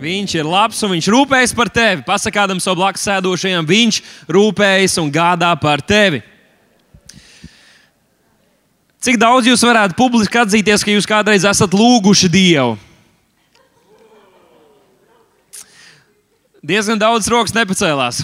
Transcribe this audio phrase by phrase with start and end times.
[0.00, 2.00] Viņš ir labs un viņš rūpējas par tevi.
[2.06, 3.98] Pasakādam savam blakus sēdošajam, viņš
[4.32, 6.22] rūpējas un gādā par tevi.
[9.00, 12.78] Cik daudz jūs varētu publiski atzīties, ka jūs kādreiz esat lūguši Dievu?
[16.60, 18.20] Diezgan daudz rokas nepacēlās.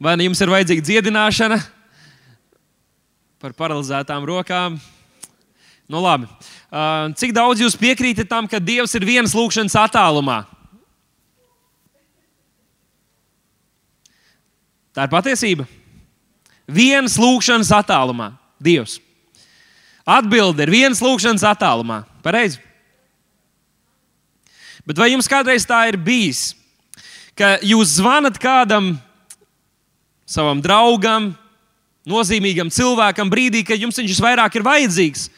[0.00, 1.60] Vai nu jums ir vajadzīga dziedināšana
[3.40, 4.76] par paralizētām rokām?
[5.90, 6.28] Nu, labi.
[7.18, 10.44] Cik daudz jūs piekrītat tam, ka Dievs ir vienas lūkšanas attālumā?
[14.94, 15.66] Tā ir patiesība.
[16.70, 18.30] Vienas lūkšanas attālumā
[18.62, 19.00] Dievs.
[20.06, 22.04] Atbilde ir vienas lūkšanas attālumā.
[22.22, 22.62] Pareizi.
[24.86, 26.52] Bet vai jums kādreiz tā ir bijis,
[27.34, 28.94] ka jūs zvanat kādam
[30.22, 31.32] savam draugam,
[32.06, 35.28] nozīmīgam cilvēkam brīdī, kad jums viņš vairāk ir vajadzīgs?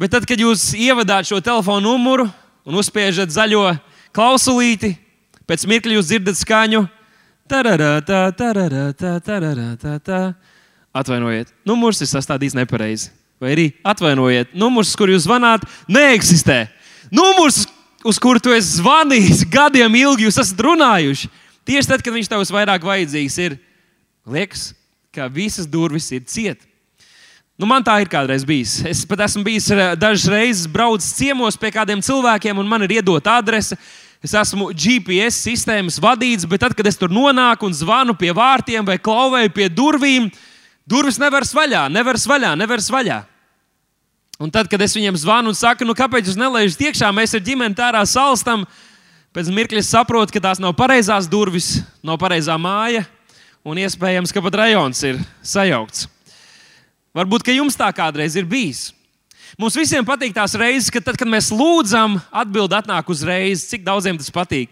[0.00, 2.24] Bet tad, kad jūs ievadāt šo telefonu numuru
[2.64, 3.66] un uzspiežat zaļo
[4.16, 4.94] klausulīti,
[5.44, 6.86] pēc mirkļa jūs dzirdat skaņu.
[7.50, 10.22] Tararā, tararā, tararā,
[10.96, 13.10] Atvainojiet, numurs ir sastādīts nepareizi.
[13.40, 16.62] Vai arī atvainojiet, numurs, kur jūs zvanāt, neeksistē.
[17.12, 17.66] Numurs,
[18.04, 21.28] uz kuru tu esi zvanījis gadiem ilgi, jūs esat runājuši.
[21.68, 23.60] Tieši tad, kad viņš tev vairāk vajadzīgs ir,
[24.24, 24.70] liekas,
[25.12, 26.69] ka visas durvis ir cietas.
[27.60, 28.78] Nu, man tā ir kādreiz bijis.
[28.88, 32.94] Es pat esmu bijis eh, dažas reizes braucis ciemos pie kādiem cilvēkiem, un man ir
[32.96, 33.76] iedota adrese.
[34.24, 38.86] Es esmu GPS sistēmas vadīts, bet tad, kad es tur nonāku un zvanu pie vārtiem
[38.88, 40.30] vai klauvēju pie durvīm,
[40.88, 43.18] durvis nevar vaļā, nevar vaļā, nevar vaļā.
[44.40, 47.44] Un tad, kad es viņiem zvanu un saku, nu, kāpēc jūs nelaižat iekšā, mēs ar
[47.44, 48.64] ģimeni tērā salstam,
[49.36, 53.04] pēc mirkļa saprotu, ka tās nav pareizās durvis, nav pareizā māja,
[53.68, 56.08] un iespējams, ka pat rajons ir sajaukts.
[57.16, 58.90] Varbūt, ka jums tā kādreiz ir bijis.
[59.58, 63.64] Mums visiem patīk tās reizes, kad tad, kad mēs lūdzam, atbildi atnāk uzreiz.
[63.66, 64.70] Cik daudziem tas patīk?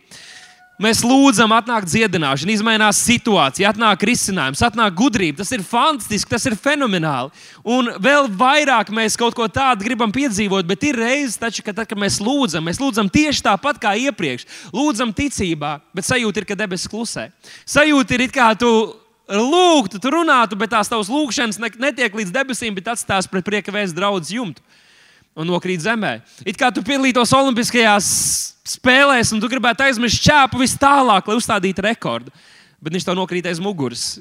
[0.78, 5.40] Mēs lūdzam, atnāk dziedināšana, izmainās situācija, atnāk risinājums, atnāk gudrība.
[5.40, 7.34] Tas ir fantastiski, tas ir fenomenāli.
[7.66, 11.90] Un vēl vairāk mēs kaut ko tādu gribam piedzīvot, bet ir reizes, taču, kad, tad,
[11.90, 14.46] kad mēs lūdzam, mēs lūdzam tieši tāpat kā iepriekš.
[14.70, 17.26] Lūdzam ticībā, bet sajūta ir, ka debesis klusē.
[17.66, 18.70] Sajūta ir, it kā tu
[19.28, 23.98] lūgtu, tu runātu, bet tās tavas lūgšanas netiek līdz debesīm, bet atstās pret prieka vēstu
[23.98, 24.64] draugu jumtu
[25.38, 26.18] un nokrīt zemē.
[26.48, 28.08] It kā tu piedalītos Olimpiskajās
[28.68, 32.32] spēlēs, un tu gribētu aizmest čēpu vis tālāk, lai uzstādītu rekordu,
[32.82, 34.18] bet viņš tev nokrīt aiz muguras.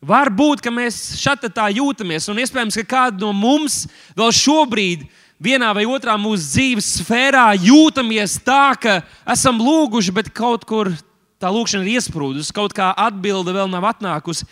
[0.00, 3.82] Var būt, ka mēs šeit tā jūtamies, un iespējams, ka kāda no mums
[4.16, 5.04] vēl šobrīd,
[5.40, 10.92] vienā vai otrā mūsu dzīves sfērā, jūtamies tā, ka esam lūguši, bet kaut kur
[11.40, 14.46] tā lūkšana ir iesprūdusi, kaut kā atbilde vēl nav atnākusi.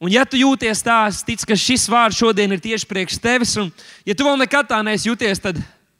[0.00, 3.52] Un, ja tu jūties tā, es ticu, ka šis vārds šodien ir tieši priekš tevis,
[3.60, 3.68] un,
[4.08, 5.58] ja tu vēl nekad tā neesi jūties, tad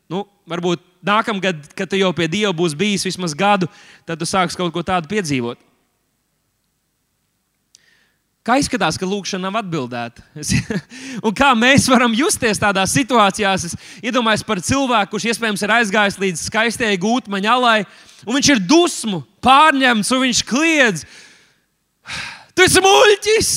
[0.08, 3.68] nu, varbūt nākamgad, kad tu jau pie Dieva būsi bijis vismaz gadu,
[4.08, 5.60] tad tu sāksi kaut ko tādu piedzīvot.
[8.40, 10.22] Kā izskatās, ka lūkšana nav atbildēta?
[11.26, 13.66] un kā mēs varam justies tādās situācijās?
[13.68, 17.82] Es iedomājos par cilvēku, kurš iespējams ir aizgājis līdz skaistajai gūtmaņa alai,
[18.24, 21.04] un viņš ir dusmu pārņemts, un viņš kliedz:
[22.56, 23.52] Tu esi muļķis!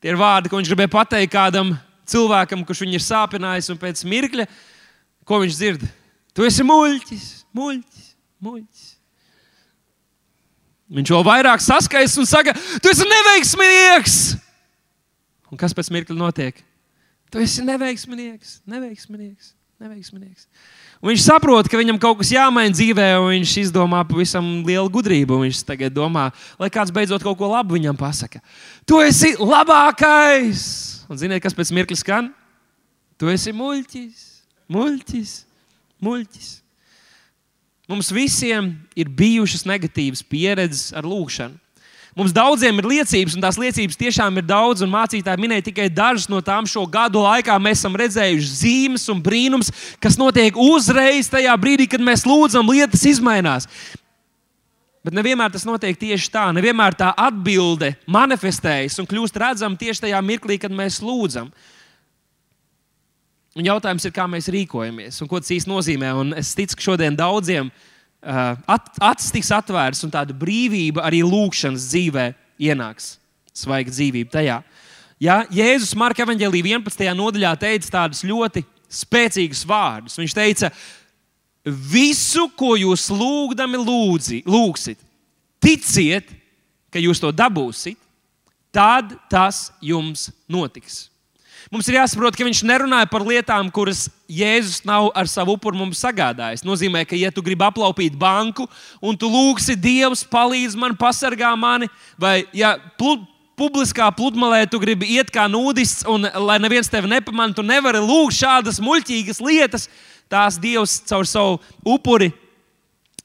[0.00, 1.76] Tie ir vārdi, ko viņš gribēja pateikt kādam
[2.08, 4.48] cilvēkam, kurš viņu ir sāpinājis, un pēc mirkļa,
[5.28, 5.86] ko viņš dzird?
[6.32, 8.10] Tu esi muļķis, muļķis,
[8.44, 8.93] muļķis.
[10.92, 12.52] Viņš vēl vairāk saskaista un saka,
[12.82, 14.16] tu esi neveiksminieks.
[15.48, 16.58] Un kas pēc mirkļa notiek?
[17.32, 20.48] Tu esi neveiksminieks, neveiksminieks, neveiksminieks.
[21.00, 25.40] Un viņš saprot, ka viņam kaut kas jāmaina dzīvē, un viņš izdomā pavisam lielu gudrību.
[25.42, 26.28] Viņš tagad domā,
[26.60, 28.40] lai kāds beidzot kaut ko labu viņam pasaka.
[28.88, 30.64] Tu esi labākais!
[31.10, 32.30] Un ziniet, kas pēc mirkļa skan?
[33.20, 34.22] Tu esi muļķis,
[34.72, 35.34] muļķis,
[36.02, 36.52] muļķis.
[37.90, 41.58] Mums visiem ir bijušas negatīvas pieredzes ar lūgšanu.
[42.14, 46.38] Mums daudziem ir liecības, un tās liecības tiešām ir daudz, mācītāji minēja tikai dažas no
[46.46, 47.56] tām šo gadu laikā.
[47.58, 53.02] Mēs esam redzējuši zīmes un brīnums, kas notiek uzreiz tajā brīdī, kad mēs lūdzam, lietas
[53.10, 53.66] izmainās.
[55.04, 56.46] Bet nevienmēr tas notiek tieši tā.
[56.54, 61.50] Nevienmēr tā atbilde manifestējas un kļūst redzama tieši tajā mirklī, kad mēs lūdzam.
[63.54, 66.10] Un jautājums ir, kā mēs rīkojamies un ko tas īsti nozīmē.
[66.18, 71.22] Un es ticu, ka šodien daudziem uh, at, acis tiks atvērts un tāda brīvība arī
[71.22, 72.26] lūkšanas dzīvē
[72.66, 73.14] ienāks.
[73.54, 74.58] Svaiga dzīvība tajā.
[75.22, 77.06] Ja, Jēzus Marka evanģēlī 11.
[77.14, 80.18] nodaļā teica tādus ļoti spēcīgus vārdus.
[80.18, 80.72] Viņš teica,
[81.64, 84.98] visu, ko jūs lūgdami lūdzi, lūgsit,
[85.62, 86.34] ticiet,
[86.90, 87.98] ka jūs to dabūsiet,
[88.74, 91.04] tad tas jums notiks.
[91.72, 96.00] Mums ir jāsaprot, ka viņš nerunāja par lietām, kuras Jēzus nav ar savu upuru mums
[96.04, 96.62] sagādājis.
[96.62, 98.66] Tas nozīmē, ka, ja tu gribi aplaupīt banku
[99.00, 101.88] un tu lūgsi Dievs, palīdz man, pasargā mani,
[102.20, 103.22] vai ja pl
[103.54, 108.34] publiskā pludmalē tu gribi iet kā nūdists, un lai neviens tevi nepamanītu, tu nevari lūgt
[108.40, 109.86] šādas muļķīgas lietas,
[110.30, 112.32] tās Dievs caur savu upuri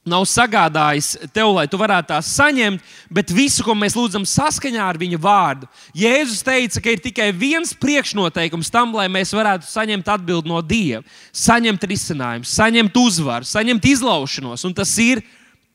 [0.08, 5.00] nav sagādājis tev, lai tu varētu tās saņemt, bet visu, ko mēs lūdzam, saskaņā ar
[5.00, 5.68] viņa vārdu.
[5.98, 11.04] Jēzus teica, ka ir tikai viens priekšnoteikums tam, lai mēs varētu saņemt atbildi no Dieva,
[11.36, 15.24] saņemt risinājumu, saņemt uzvaru, saņemt izlaušanos, un tas ir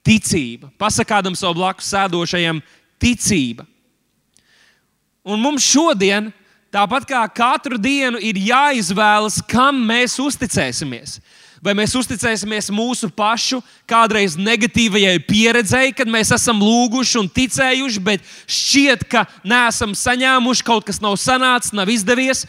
[0.04, 0.72] ticība.
[0.80, 2.62] Pasakādam savu blakus sēdošajam,
[3.02, 3.68] ticība.
[5.24, 6.32] Un mums šodien,
[6.72, 11.20] tāpat kā katru dienu, ir jāizvēlas, kam mēs uzticēsimies
[11.64, 18.34] vai mēs uzticēsimies mūsu pašu kādreiz negatīvajai pieredzei, kad mēs esam lūguši un ticējuši, bet
[18.44, 22.44] šķiet, ka neesam saņēmuši, kaut kas nav sanācis, nav izdevies.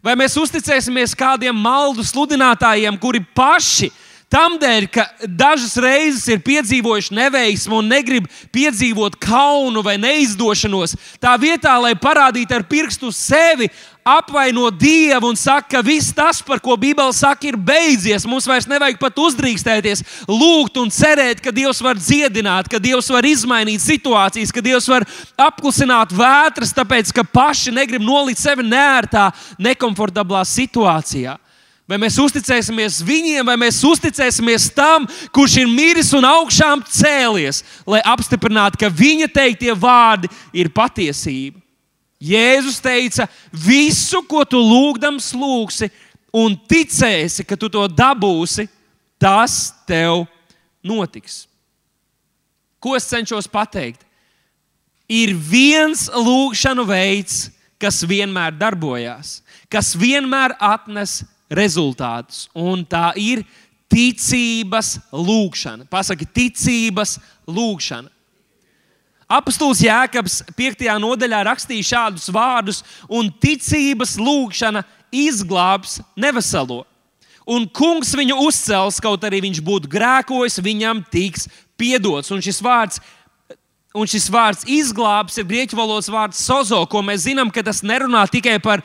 [0.00, 3.90] Vai mēs uzticēsimies kādiem maldu sludinātājiem, kuri paši
[4.30, 11.72] Tādēļ, ka dažas reizes ir piedzīvojuši neveiksmu un negrib piedzīvot kaunu vai neizdošanos, tā vietā,
[11.82, 13.66] lai parādītu ar pirkstu sevi,
[14.04, 18.26] apvaino Dievu un saka, ka viss tas, par ko Bībele saka, ir beidzies.
[18.28, 23.26] Mums vairs nevajag pat uzdrīkstēties, lūgt un cerēt, ka Dievs var dziedināt, ka Dievs var
[23.28, 25.06] izmainīt situācijas, ka Dievs var
[25.40, 29.30] apklusināt vētras, tāpēc ka paši negrib nolikt sevi nērtā,
[29.60, 31.36] nekomfortablā situācijā.
[31.90, 37.98] Vai mēs uzticēsimies viņiem, vai mēs uzticēsimies tam, kurš ir miris un augšām cēlies, lai
[38.06, 41.58] apstiprinātu, ka viņa teiktie vārdi ir patiesība.
[42.20, 45.88] Jēzus teica, visu, ko tu lūgdams lūgsi,
[46.36, 48.66] un ticēsi, ka tu to dabūsi,
[49.20, 50.26] tas tev
[50.84, 51.46] notiks.
[52.80, 54.04] Ko es cenšos pateikt?
[55.10, 57.48] Ir viens lūgšanu veids,
[57.80, 59.40] kas vienmēr darbojās,
[59.72, 63.42] kas vienmēr atnes rezultātus, un tā ir
[63.90, 65.88] ticības lūgšana.
[65.90, 67.16] Pasaki, ticības
[67.48, 68.12] lūgšana.
[69.30, 70.88] Apostols Jēkabs 5.
[70.98, 74.82] nodaļā rakstīja šādus vārdus, un ticības lūgšana
[75.14, 76.80] izglābs neveselo.
[77.46, 81.46] Un kungs viņu uzcels, kaut arī viņš būtu grēkojis, viņam tiks
[81.78, 82.32] piedots.
[82.34, 82.98] Un šis vārds,
[83.94, 88.26] un šis vārds izglābs ir grieķu valodas vārds sozo, ko mēs zinām, ka tas nerunā
[88.30, 88.82] tikai par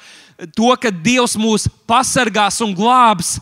[0.54, 3.40] to, ka Dievs mūs pasargās un glābs,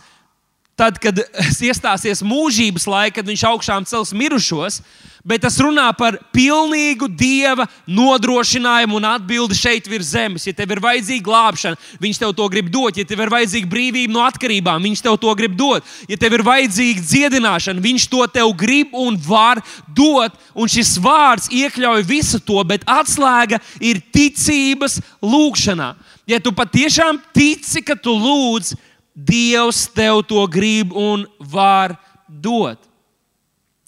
[0.79, 1.21] tad, kad
[1.61, 4.81] iestāsies mūžības laika, kad viņš augšām cels mirušos,
[5.23, 10.43] bet tas runā par pilnīgu dieva nodrošinājumu un atbildi šeit virs zemes.
[10.49, 12.99] Ja tev ir vajadzīga glābšana, viņš tev to grib dot.
[12.99, 15.87] Ja tev ir vajadzīga brīvība no atkarībām, viņš tev to grib dot.
[16.11, 20.35] Ja tev ir vajadzīga dziedināšana, viņš to tev grib un var dot.
[20.53, 25.93] Un šis vārds iekļauj visu to, bet atslēga ir ticības lūgšanā.
[26.27, 28.75] Ja tu patiešām tici, ka tu lūdz,
[29.13, 31.95] Dievs tev to grib un var
[32.27, 32.81] dot.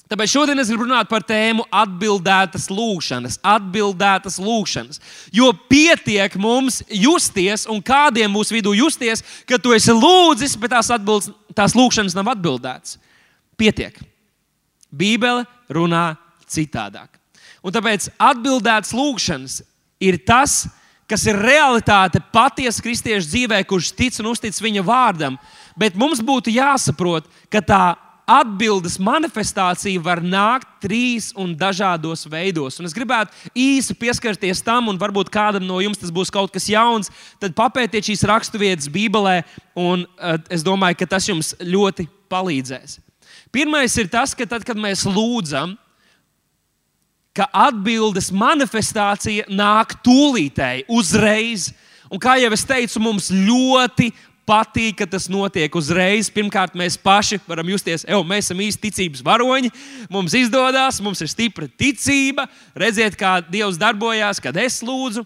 [0.05, 5.01] Tāpēc šodien es gribu runāt par tēmu atbildētas lūgšanas, atbildētas lūgšanas.
[5.33, 10.93] Jo pietiek mums justies, un kādiem mūsu vidū justies, ka tu esi lūdzis, bet tās,
[10.93, 12.99] atbildes, tās lūgšanas nav atbildētas.
[13.57, 13.97] Pietiek.
[14.93, 16.11] Bībele runā
[16.53, 17.17] citādāk.
[17.65, 19.63] Un tāpēc atbildētas lūgšanas
[20.05, 20.84] ir tas, kas
[21.29, 25.37] ir realitāte patiesa kristiešu dzīvē, kurš tic un uztic viņa vārdam.
[25.77, 27.83] Bet mums būtu jāsaprot, ka tā
[28.25, 32.79] atbildes manifestācija var nākt trīs un dažādos veidos.
[32.79, 36.67] Un es gribētu īsi pieskarties tam, un varbūt kādam no jums tas būs kaut kas
[36.71, 37.11] jauns.
[37.41, 39.43] Tad papētiet šīs raksturvietas Bībelē,
[39.77, 42.99] un uh, es domāju, ka tas jums ļoti palīdzēs.
[43.53, 45.77] Pirmais ir tas, ka tad, kad mēs lūdzam,
[47.35, 51.69] ka atbildes manifestācija nāk tūlītēji, uzreiz.
[52.07, 54.11] Un kā jau es teicu, mums ļoti
[54.45, 56.29] patīk, ka tas notiek uzreiz.
[56.31, 59.71] Pirmkārt, mēs paši varam justies, ej, mēs esam īsti ticības varoņi,
[60.13, 62.47] mums izdodas, mums ir stipra ticība.
[62.77, 65.25] Redziet, kā Dievs darbojās, kad es lūdzu.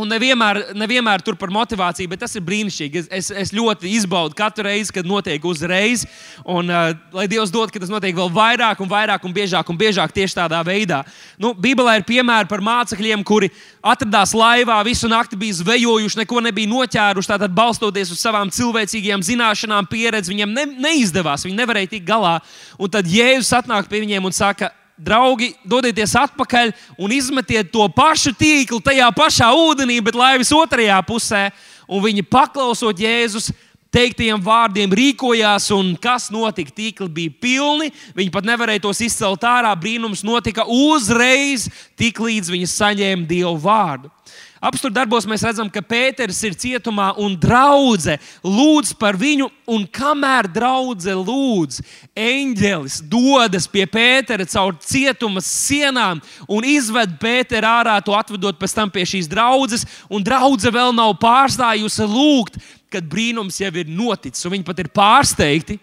[0.00, 3.02] Un nevienmēr, nevienmēr tur par motivāciju, bet tas ir brīnišķīgi.
[3.12, 6.06] Es, es ļoti izbaudu katru reizi, kad notiek uzreiz.
[6.40, 9.78] Un, uh, lai Dievs dod, ka tas notiek vēl vairāk, un vairāk, un biežāk, un
[9.80, 11.02] biežāk tieši tādā veidā.
[11.40, 13.50] Nu, Bībelē ir piemēri par mācekļiem, kuri
[13.84, 17.32] atradās laivā, visu nakti bija zvejojuši, neko nebija noķēruši.
[17.34, 22.38] Tātad, balstoties uz savām cilvēcīgajām zināšanām, pieredzi, viņiem ne, neizdevās, viņi nevarēja tikt galā.
[22.80, 24.72] Un tad Jēzus atnāk pie viņiem un saka,
[25.04, 31.48] draugi, dodieties atpakaļ un izmetiet to pašu tīklu tajā pašā ūdenī, bet laivis otrajā pusē.
[31.90, 33.50] Un viņi paklausot Jēzus
[33.90, 36.72] teiktajiem vārdiem, rīkojās, un kas notika?
[36.76, 39.72] Tīkli bija pilni, viņi pat nevarēja tos izcelt ārā.
[39.78, 41.66] Brīnums notika uzreiz,
[41.98, 44.12] tik līdz viņi saņēma Dievu vārdu.
[44.60, 50.50] Apstākļu darbos mēs redzam, ka Pēters ir cietumā un draudzē lūdz par viņu, un kamēr
[50.52, 51.78] draudzē lūdz,
[52.12, 58.92] eņģelis dodas pie Pētera caur cietuma sienām un izved Pēteru ārā, to atvedot pēc tam
[58.92, 62.60] pie šīs draudzes, un draudzē vēl nav pārstājusi lūgt,
[62.92, 65.80] kad brīnums jau ir noticis, un viņi pat ir pārsteigti,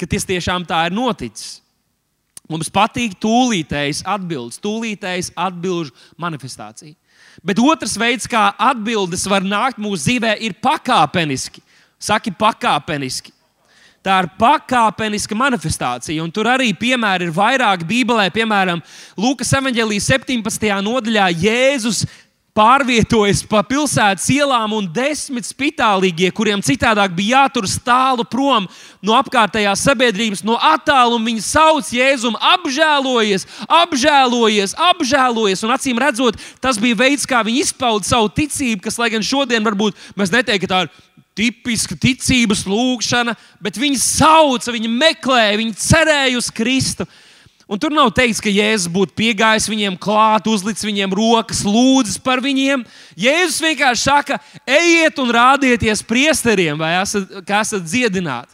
[0.00, 1.58] ka tas tiešām tā ir noticis.
[2.48, 6.96] Mums patīk tūlītējas atbildes, tūlītējas atbildžu manifestācija.
[7.42, 11.62] Bet otrs veids, kā atbildes var nākt mūsu dzīvē, ir pakāpeniski.
[11.98, 13.32] Saki, pakāpeniski.
[14.04, 18.26] Tā ir pakāpeniska manifestācija, un tur arī piemēri ir vairāk Bībelē.
[18.34, 18.82] Piemēram,
[19.16, 20.66] Lūkas evanģēlijas 17.
[20.84, 22.02] nodaļā Jēzus
[22.54, 28.68] pārvietojas pa pilsētas ielām, un desmit spitālīgie, kuriem citādāk bija jāturas tālu prom
[29.02, 33.48] no apkārtējās sabiedrības, no attāluma viņi sauc Jēzumu, apžēlojies,
[33.82, 35.64] apžēlojies, apžēlojies.
[35.66, 39.66] Un acīm redzot, tas bija veids, kā viņi izpauda savu ticību, kas, lai gan šodien
[39.66, 40.94] varbūt mēs neteiktu, ka tā ir
[41.34, 47.08] tipiska ticības lūkšana, bet viņi sauca, viņi meklēja, viņi cerēja uz Kristu.
[47.64, 52.42] Un tur nav teikts, ka Jēzus būtu piegājis viņiem klāt, uzlicis viņiem rokas, lūdzis par
[52.44, 52.82] viņiem.
[53.16, 54.36] Jēzus vienkārši saka,
[54.68, 58.52] ejiet un rādieties priesteriem, vai esat, esat dziedināti.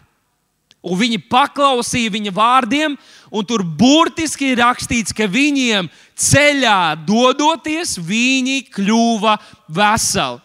[0.81, 2.95] Un viņi paklausīja viņa vārdiem,
[3.29, 9.35] un tur burtiski ir rakstīts, ka viņiem ceļā dodoties, viņi kļuva
[9.69, 10.41] veseli.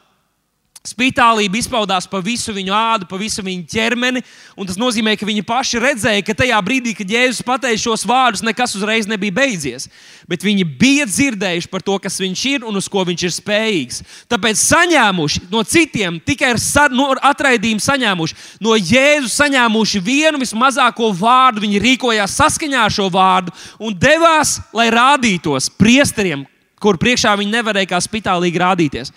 [0.86, 4.22] Spitālība izpaudās pa visu viņu ādu, pa visu viņu ķermeni.
[4.66, 8.76] Tas nozīmē, ka viņi paši redzēja, ka tajā brīdī, kad Jēzus pateica šos vārdus, nekas
[8.78, 9.88] uzreiz nebija beidzies.
[10.30, 14.02] Bet viņi bija dzirdējuši par to, kas viņš ir un uz ko viņš ir spējīgs.
[14.30, 21.10] Tāpēc saņēmuši no citiem, tikai ar sa, no, atraidījumu saņēmuši, no Jēzus saņēmuši vienu vismazāko
[21.18, 26.46] vārdu, viņi rīkojās saskaņā ar šo vārdu un devās, lai rādītos priesteriem,
[26.82, 29.14] kur priekšā viņi nevarēja kā spitālīgi rādīties.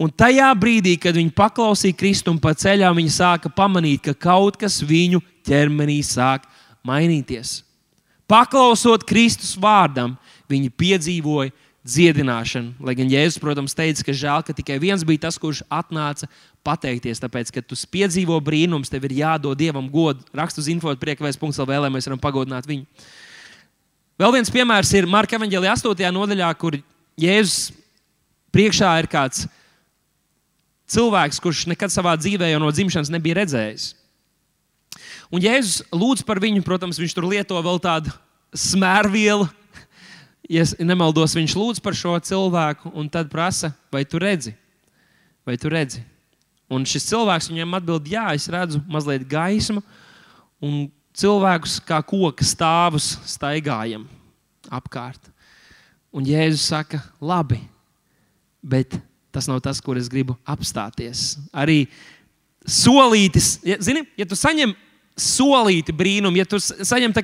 [0.00, 4.56] Un tajā brīdī, kad viņi paklausīja Kristu un pa ceļām, viņi sāka pamanīt, ka kaut
[4.60, 6.46] kas viņu ķermenī sāk
[6.88, 7.58] mainīties.
[8.30, 10.14] Paklausot Kristus vārdam,
[10.48, 11.52] viņi piedzīvoja
[11.84, 12.78] dziedināšanu.
[12.84, 16.30] Lai gan Jēzus, protams, teica, ka žēl, ka tikai viens bija tas, kurš atnāca
[16.64, 17.20] pateikties.
[17.20, 20.24] Tāpēc, kad tu piedzīvo brīnums, tev ir jādod Dievam godu.
[20.36, 22.88] Rakstu uz info, priekšvēs.lv, lai mēs varam pagodināt viņu.
[24.20, 26.08] Vēl viens piemērs ir Marka Evanģēlijā 8.
[26.16, 26.76] nodaļā, kur
[27.20, 27.72] Jēzus
[28.52, 29.48] priekšā ir kāds
[30.90, 33.92] cilvēks, kurš nekad savā dzīvē jau no dzimšanas nebija redzējis.
[35.30, 38.12] Un Jēzus lūdz par viņu, protams, viņš tur lieto vēl tādu
[38.56, 39.46] smērvielu.
[40.50, 44.56] Ja nemaldos, viņš lūdz par šo cilvēku, un tad prasa, vai tu redzi?
[45.46, 46.02] Vai tu redzi?
[46.70, 49.82] Un šis cilvēks viņam atbild, jā, es redzu mazliet gaismu,
[50.58, 54.08] un cilvēkus kā koka stāvus staigājam
[54.70, 55.30] apkārt.
[56.10, 57.60] Un Jēzus saka, labi,
[58.58, 58.98] bet
[59.32, 61.38] tas nav tas, kur es gribu apstāties.
[61.52, 61.84] Arī
[62.66, 64.74] solītis, ja, zini, ja tu saņem
[65.20, 67.14] solīti brīnumu, ja tu saņem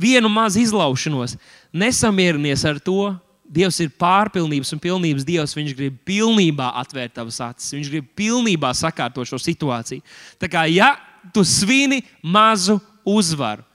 [0.00, 1.36] vienu mazu izlaušanos,
[1.72, 3.12] nesamierinies ar to.
[3.52, 5.52] Dievs ir pārpilnības un pilnības Dievs.
[5.52, 7.74] Viņš grib pilnībā atvērt tavas acis.
[7.74, 10.00] Viņš grib pilnībā sakārtot šo situāciju.
[10.40, 10.94] Tā kā ja
[11.34, 13.66] tu svini mazu uzvaru,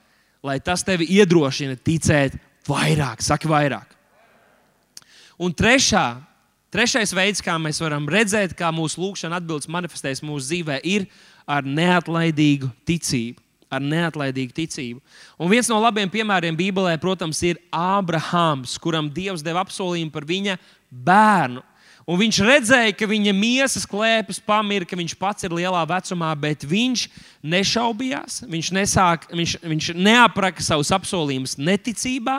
[0.42, 2.34] lai tas tevi iedrošina ticēt
[2.66, 3.94] vairāk, saki vairāk.
[5.38, 6.18] Un trešā
[6.68, 11.06] Trešais veids, kā mēs varam redzēt, kā mūsu lūkšana atbildes manifestēs mūsu dzīvē, ir
[11.48, 13.40] ar neatlaidīgu ticību.
[13.72, 15.00] Ar neatlaidīgu ticību.
[15.40, 20.54] Un viens no labiem piemēriem Bībelē, protams, ir Ābrahāms, kuram Dievs deva apsolījumu par viņa
[20.88, 21.64] bērnu.
[22.08, 26.62] Un viņš redzēja, ka viņa miesas klēpjas pamira, ka viņš pats ir lielā vecumā, bet
[26.64, 27.02] viņš
[27.44, 28.38] nešaubījās.
[28.48, 32.38] Viņš, nesāk, viņš, viņš neapraka savus apsolījumus neticībā,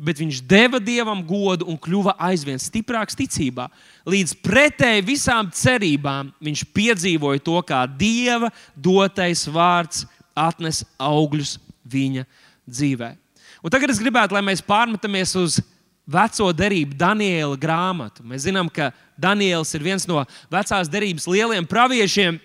[0.00, 3.66] bet viņš deva dievam godu un kļuva aizvien stiprāks ticībā.
[4.08, 12.24] Līdz pretēji visām cerībām viņš piedzīvoja to, kā dieva dotais vārds atnes augļus viņa
[12.64, 13.12] dzīvē.
[13.60, 15.60] Un tagad es gribētu, lai mēs pārmetamies uz
[16.06, 18.24] veco derību Daniela grāmatu.
[18.26, 22.38] Mēs zinām, ka Daniels ir viens no vecās derības lieliem praviešiem.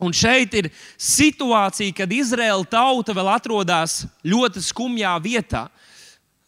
[0.00, 5.66] Un šeit ir situācija, kad Izraēla tauta vēl atrodas ļoti skumjā vietā.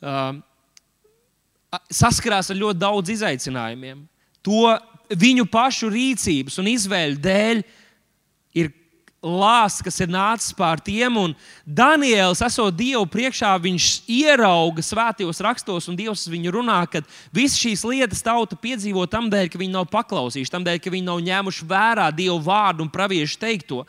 [0.03, 0.41] Uh,
[1.93, 4.01] saskarās ar ļoti daudz izaicinājumiem.
[4.43, 4.73] To
[5.13, 7.82] viņu pašu rīcības un izvēļu dēļ ir
[9.23, 11.17] lāsts, kas ir nācis pār tiem.
[11.21, 17.61] Un Daniels, esot Dievu priekšā, viņš ierauga svētajos rakstos, un Dievs viņu runā, ka visas
[17.63, 21.23] šīs lietas tauta piedzīvo tam dēļ, ka viņi nav paklausījuši, tam dēļ, ka viņi nav
[21.29, 23.85] ņēmuši vērā Dievu vārdu un praviešu teikto.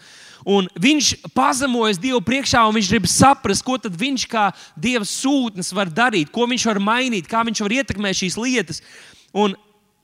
[0.46, 5.90] Un viņš pazemojas Dievu priekšā, un viņš grib saprast, ko viņš kā Dieva sūtnis var
[5.90, 8.84] darīt, ko viņš var mainīt, kā viņš var ietekmēt šīs lietas.
[9.34, 9.56] Un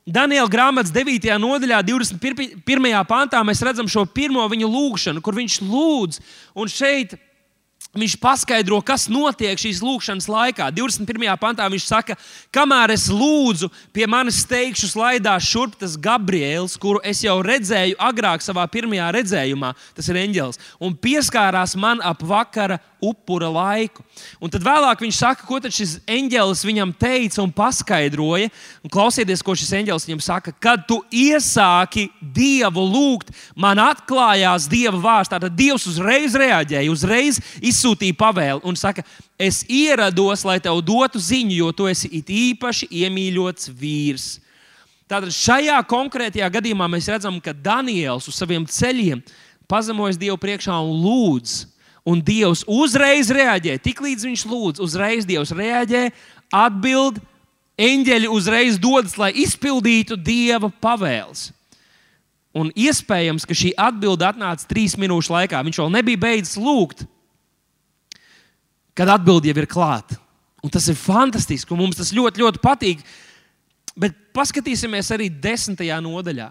[0.09, 1.29] Daniela grāmatas 9.
[1.37, 2.93] nodaļā, 21.
[3.05, 6.21] pantā, mēs redzam šo pirmo viņa lūgšanu, kur viņš lūdz.
[6.57, 7.13] Un šeit
[7.89, 10.67] Viņš paskaidro, kas notiek šīs lūkšanas laikā.
[10.77, 11.23] 21.
[11.41, 12.13] pantā viņš saka,
[12.53, 18.45] kamēr es lūdzu, pie manis steigšu slaidās šurp tas Gabriels, kuru es jau redzēju agrāk
[18.45, 24.03] savā pirmajā redzējumā, tas ir eņģelis, un pieskārās man ap vakara upura laiku.
[24.43, 28.49] Un tad vēlāk viņš saka, ko šis eņģelis viņam teica un paskaidroja.
[28.83, 30.53] Un klausieties, ko šis eņģelis viņam saka.
[30.53, 35.31] Kad tu iesāki Dievu lūgt, man atklājās Dieva vārds.
[35.31, 39.05] Tātad Dievs uzreiz reaģēja, uzreiz izsūtīja pavēli un saka,
[39.39, 44.29] es ierados, lai tev dotu ziņu, jo tu esi it īpaši iemīļots vīrs.
[45.09, 49.23] Tātad šajā konkrētajā gadījumā mēs redzam, ka Daniels uz saviem ceļiem
[49.69, 51.63] pazemojas Dievu priekšā un lūdz
[52.09, 53.75] Un Dievs uzreiz reaģē.
[53.85, 56.07] Tiklīdz viņš lūdz, uzreiz Dievs reaģē,
[56.49, 57.19] atbild,
[57.79, 61.49] eņģeļi uzreiz dodas, lai izpildītu Dieva pavēles.
[62.57, 65.61] Un iespējams, ka šī atbilde atnāca trīs minūšu laikā.
[65.67, 67.05] Viņš vēl nebija beidzis lūgt,
[68.97, 70.17] kad atbilde jau ir klāta.
[70.65, 73.03] Un tas ir fantastiski, un mums tas ļoti, ļoti patīk.
[73.99, 76.49] Bet paskatīsimies arī desmitajā nodaļā.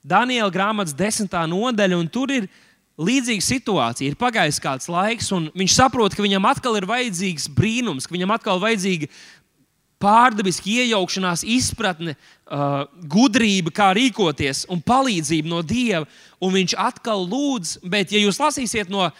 [0.00, 2.69] Daniela grāmatas desmitā nodaļa, un tur ir ielikās
[3.00, 4.12] līdzīga situācija.
[4.12, 8.34] Ir pagājis kāds laiks, un viņš saprot, ka viņam atkal ir vajadzīgs brīnums, ka viņam
[8.36, 9.10] atkal ir vajadzīga
[10.00, 16.06] pārdabiska iejaukšanās, izpratne, uh, gudrība, kā rīkoties un palīdzība no Dieva.
[16.40, 19.10] Un viņš atkal lūdz, bet, ja jūs lasīsiet no,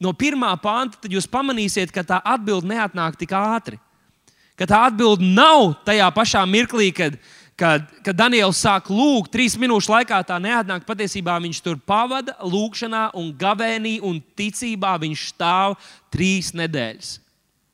[0.00, 3.80] no pirmā panta, tad jūs pamanīsiet, ka tā atbilde neatnāk tik ātri.
[4.56, 9.56] Ka tā atbilde nav tajā pašā mirklī, kad viņa kad, kad Daniels sāk lūgt, trīs
[9.58, 10.86] minūšu laikā tā neatnāk.
[10.88, 15.78] Patiesībā viņš tur pavada lūgšanā, un gavēnī un ticībā viņš stāv
[16.12, 17.16] trīs nedēļas.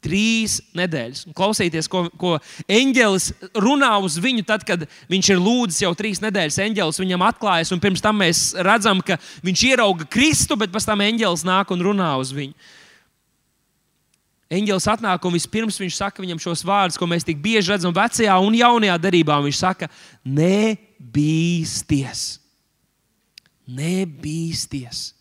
[0.02, 1.26] Trīs nedēļas.
[1.28, 2.34] Un klausieties, ko, ko
[2.66, 3.28] eņģelis
[3.62, 6.58] runā uz viņu, tad, kad viņš ir lūdzis jau trīs nedēļas.
[6.64, 11.04] Eņģelis viņam atklājas, un pirms tam mēs redzam, ka viņš ierauga Kristu, bet pēc tam
[11.06, 12.54] eņģelis nāk un runā uz viņu.
[14.52, 18.34] Eņģelis atnāk un vispirms viņš saka viņam šos vārdus, ko mēs tik bieži redzam vecajā
[18.44, 19.38] un jaunajā darbā.
[19.46, 19.88] Viņš saka,
[20.28, 22.24] nebīsties.
[23.72, 25.12] Nebīsties.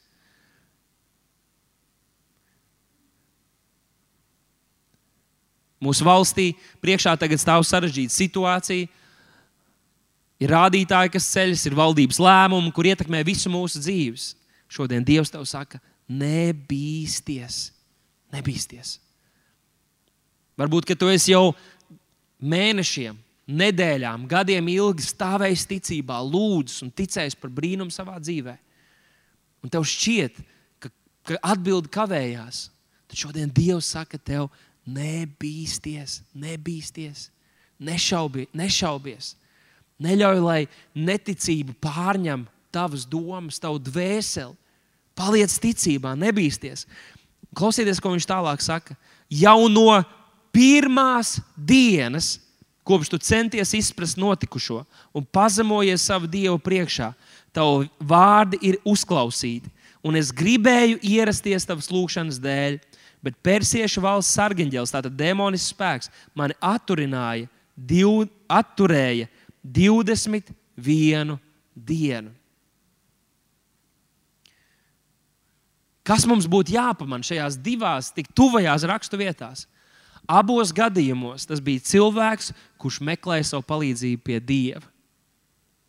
[5.82, 6.52] Mūsu valstī
[6.84, 8.90] priekšā tagad stāv sarežģīta situācija.
[10.42, 14.32] Ir rādītāji, kas ceļas, ir valdības lēmumi, kur ietekmē visu mūsu dzīves.
[14.72, 17.70] Šodien Dievs tev saka, nebīsties.
[18.34, 19.01] Nebīsties.
[20.62, 21.56] Varbūt, ka tu esi jau
[22.42, 23.18] mēnešiem,
[23.52, 28.54] nedēļām, gadiem ilgi stāvējis ticībā, lūdzis un ticējis par brīnumu savā dzīvē.
[29.62, 30.38] Un tev šķiet,
[30.82, 30.92] ka,
[31.28, 32.68] ka atbildi kavējās.
[33.10, 34.48] Tad šodien Dievs saka tev,
[34.88, 37.28] nebīsties, nebīsties,
[37.82, 39.36] nešaubi, nešaubies.
[40.02, 40.62] Neļauj, lai
[40.98, 44.56] neticība pārņem tavas domas, tavu dvēseli.
[45.18, 46.88] Paliec ticībā, nebīsties.
[47.58, 48.96] Klausieties, ko viņš tālāk saka.
[49.30, 50.00] Jau no
[50.54, 52.38] pirmās dienas,
[52.84, 54.84] kopš tu centies izprast notikušo
[55.14, 57.12] un pazemojies savu dievu priekšā,
[57.56, 59.70] tavu vārdi ir uzklausīti.
[60.02, 62.80] Un es gribēju ierasties tavas lūgšanas dēļ,
[63.22, 67.46] bet persiešu valsts sargeņģēlis, tātad demonisks spēks, mani atturināja,
[67.78, 69.30] div, atturēja
[69.62, 71.38] 21
[71.76, 72.34] dienu.
[76.02, 79.68] Kas mums būtu jāpamana šajās divās tik tuvajās rakstu vietās?
[80.30, 84.84] Abos gadījumos tas bija cilvēks, kurš meklēja savu palīdzību pie Dieva.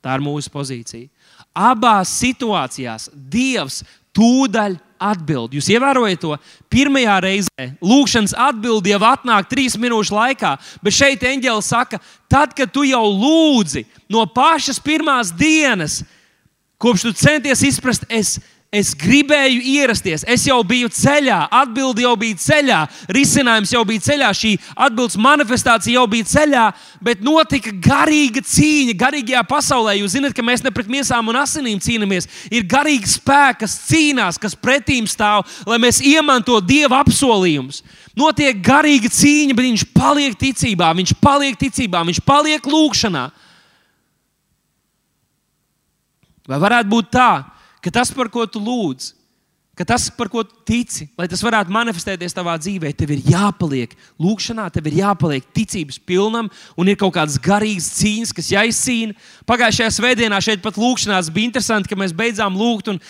[0.03, 1.07] Tā ir mūsu pozīcija.
[1.55, 3.83] Abās situācijās Dievs
[4.17, 5.55] tūdaļ atbild.
[5.57, 6.37] Jūs ievērojat to?
[6.73, 12.73] Pirmajā reizē lūkšanas atbildi jau atnāk trīs minūšu laikā, bet šeit eņģēlis saka, tad, kad
[12.75, 16.03] tu jau lūdzi no pašas pirmās dienas,
[16.83, 22.15] kopš tu centies izprast, es esmu Es gribēju ierasties, es jau biju ceļā, atbildi jau
[22.17, 22.79] bija ceļā,
[23.13, 24.53] risinājums jau bija ceļā, šī
[24.87, 26.63] atbildes manifestācija jau bija ceļā,
[27.05, 29.99] bet notika garīga cīņa garīgajā pasaulē.
[29.99, 32.31] Jūs zināt, ka mēs ne pret miesām un asinīm cīnāmies.
[32.49, 37.85] Ir garīgi spēki, kas cīnās, kas pretīm stāv, lai mēs iemantotu Dieva apsolījumus.
[38.17, 43.29] Notiek garīga cīņa, bet viņš paliek ticībā, viņš paliek ticībā, viņš paliek lūgšanā.
[46.49, 49.15] Vai varētu būt tā, ka tas, par ko tu lūdz,
[49.73, 53.95] ka tas, par ko tu tici, lai tas varētu manifestēties tavā dzīvē, tev ir jāpaliek
[54.21, 59.17] lūgšanā, tev ir jāpaliek ticības pilnam, un ir kaut kādas garīgas cīņas, kas jāizcīna.
[59.49, 63.01] Pagājušajā svētdienā šeit pat lūgšanās bija interesanti, ka mēs beidzām lūgt un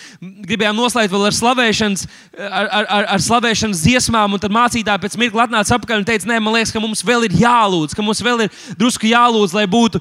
[0.47, 2.07] gribējām noslēgt vēl ar slavēšanas,
[2.39, 6.39] ar, ar, ar, slavēšanas dziesmām, un tad mācītāji pēc mirkli atnāca apakaļ un teica, nē,
[6.39, 9.99] man liekas, ka mums vēl ir jālūdz, ka mums vēl ir drusku jālūdz, lai būtu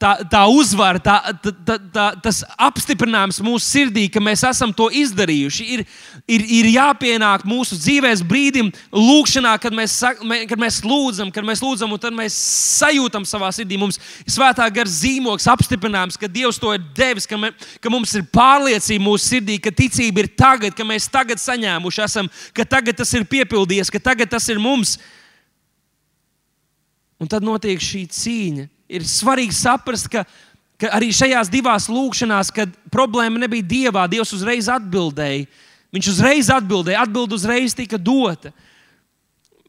[0.00, 5.66] tā, tā uzvara, tā, tā, tā, tas apstiprinājums mūsu sirdī, ka mēs esam to izdarījuši,
[5.74, 5.82] ir,
[6.30, 9.96] ir, ir jāpienāk mūsu dzīvēs brīdim, lūkšanā, kad mēs,
[10.50, 12.38] kad mēs lūdzam, kad mēs lūdzam, un tad mēs
[12.78, 13.80] sajūtam savā sirdī.
[13.80, 17.52] Mums ir svētā gara zīmogs, apstiprinājums, ka Dievs to ir devis, ka, me,
[17.82, 22.32] ka mums ir pārliecība mūsu sirdī, ka ticība ir tagad, ka mēs tagad saņēmuši esam,
[22.56, 24.96] ka tagad tas ir piepildījies, ka tagad tas ir mums.
[27.18, 30.24] Un tad notiek šī cīņa ir svarīgi saprast, ka,
[30.80, 35.46] ka arī šajās divās lūkšanās, kad problēma nebija dievā, Dievs uzreiz atbildēja.
[35.94, 38.52] Viņš uzreiz atbildēja, atbilde uzreiz tika dota.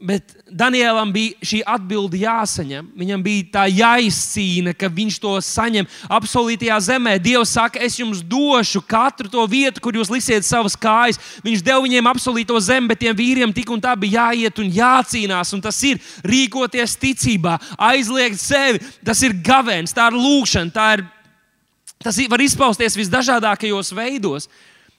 [0.00, 2.86] Bet Danielam bija šī atbilde jāsaņem.
[2.96, 5.88] Viņam bija tā jāizcīna, ka viņš to saņem.
[6.08, 11.20] Apsolītajā zemē Dievs saka, es jums došu katru to vietu, kur jūs lisiet savas kājas.
[11.44, 15.52] Viņš deva viņiem apsolīto zemi, bet tiem vīriem tik un tā bija jāiet un jācīnās.
[15.52, 17.58] Un tas ir rīkoties ticībā,
[17.92, 18.80] aizliegt sevi.
[19.04, 21.04] Tas ir gavēns, tā ir lūkšana, tā ir,
[22.00, 24.48] tas var izpausties visdažādākajos veidos.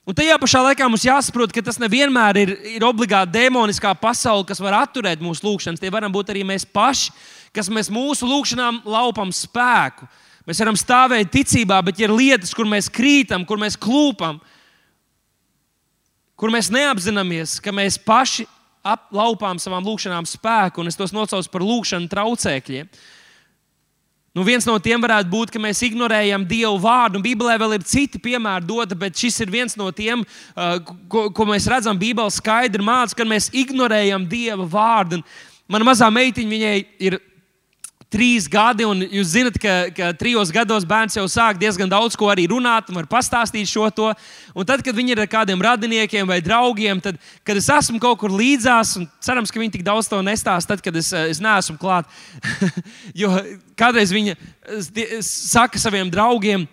[0.02, 4.58] Un tajā pašā laikā mums jāsaprot, ka tas nevienmēr ir, ir obligāti demoniskā pasaule, kas
[4.58, 5.78] var atturēt mūsu lūgšanas.
[5.78, 7.12] Tie varam būt arī mēs paši,
[7.54, 10.08] kas mēs mūsu lūgšanām laupam spēku.
[10.48, 14.40] Mēs varam stāvēt ticībā, bet ir lietas, kur mēs krītam, kur mēs klūpam,
[16.34, 18.48] kur mēs neapzināmies, ka mēs paši
[19.14, 22.90] laupām savām lūgšanām spēku, un es tos nosaucu par lūgšanu traucēkļiem.
[24.32, 27.20] Nu, viens no tiem varētu būt, ka mēs ignorējam Dievu vārdu.
[27.20, 30.78] Bībelē vēl ir citi piemēri doti, bet šis ir viens no tiem, uh,
[31.12, 31.98] ko, ko mēs redzam.
[32.00, 35.20] Bībelē skaidri mācās, ka mēs ignorējam Dieva vārdu.
[35.20, 37.18] Un mana mazā meitiņa, viņai ir
[38.12, 42.28] trīs gadi, un jūs zinat, ka, ka trijos gados bērns jau sāk diezgan daudz ko
[42.32, 44.10] arī runāt un var pastāstīt šo to.
[44.52, 48.20] Un tad, kad viņi ir ar kādiem radiniekiem vai draugiem, tad, kad es esmu kaut
[48.20, 51.78] kur līdzās, un cerams, ka viņi tik daudz to nestāsta, tad, kad es, es neesmu
[51.80, 52.10] klāt.
[53.22, 53.32] jo
[53.78, 54.36] kādreiz viņa
[55.24, 56.68] saka saviem draugiem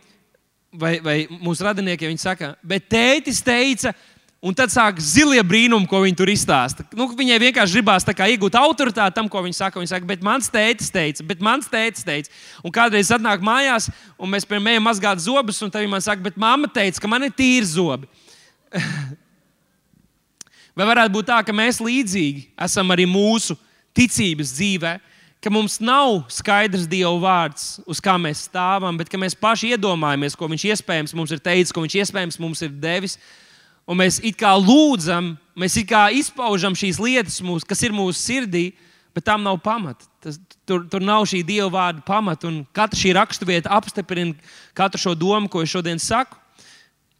[0.71, 3.95] vai, vai mūsu radiniekiem, viņi saka, bet tētis teica,
[4.39, 6.85] Un tad sāk zilie brīnumi, ko viņi tur izstāsta.
[6.95, 9.81] Nu, viņai vienkārši gribās iegūt autoritāti tam, ko viņi saka.
[9.81, 12.31] Viņa saka, bet mans tētis teica, bet mans tētis teica.
[12.63, 16.23] Un kādreiz atnāk mājās, un mēs pirmie ejam mazgāt zobus, un tad viņa man saka,
[16.23, 18.07] bet mamma teica, ka man ir tīri zobi.
[20.79, 23.57] Vai varētu būt tā, ka mēs līdzīgi esam arī mūsu
[23.97, 24.93] ticības dzīvē,
[25.43, 30.47] ka mums nav skaidrs Dieva vārds, uz kā mēs stāvam, bet mēs paši iedomājamies, ko
[30.47, 33.19] Viņš iespējams mums ir teicis, ko Viņš iespējams mums ir devis
[33.89, 38.19] un mēs it kā lūdzam, mēs it kā izpaužam šīs lietas, mūs, kas ir mūsu
[38.21, 38.69] sirdī,
[39.15, 40.05] bet tam nav pamata.
[40.21, 44.37] Tas, tur, tur nav šī dieva vārda pamata, un katra šī raksturvieta apstiprina
[44.77, 46.37] katru šo domu, ko es šodien saku.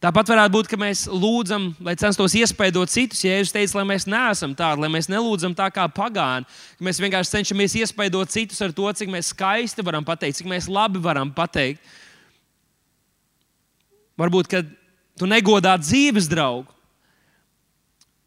[0.00, 3.20] Tāpat varētu būt, ka mēs lūdzam, lai censtos iespaidot citus.
[3.20, 7.02] Ja jūs teicat, lai mēs neesam tādi, lai mēs nelūdzam tā kā pagāni, ka mēs
[7.04, 11.28] vienkārši cenšamies iespaidot citus ar to, cik mēs skaisti varam pateikt, cik mēs labi varam
[11.36, 11.84] pateikt.
[14.20, 14.72] Varbūt, kad
[15.20, 16.70] Tu negodā dzīves draugu.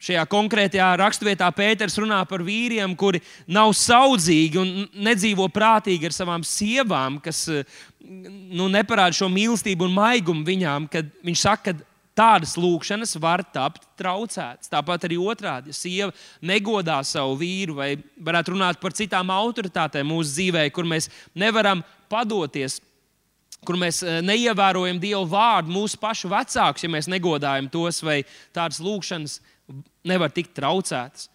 [0.03, 6.43] Šajā konkrētajā raksturvietā Pēters runā par vīriem, kuri nav saudzīgi un nedzīvo prātīgi ar savām
[6.43, 7.45] sievām, kas
[8.03, 10.89] nu, neparāda šo mīlestību un maigumu viņām.
[11.23, 11.87] Viņš saka, ka
[12.19, 14.69] tādas lūkšanas var tapt traucētas.
[14.69, 16.11] Tāpat arī otrādi, ja sieva
[16.45, 22.81] negodā savu vīru, vai varētu runāt par citām autoritātēm mūsu dzīvē, kur mēs nevaram padoties
[23.67, 28.21] kur mēs eh, neievērojam Dievu vārdu, mūsu pašu vecākus, ja mēs negodājam tos, vai
[28.55, 29.39] tādas lūkšanas
[30.07, 31.29] nevar tikt traucētas.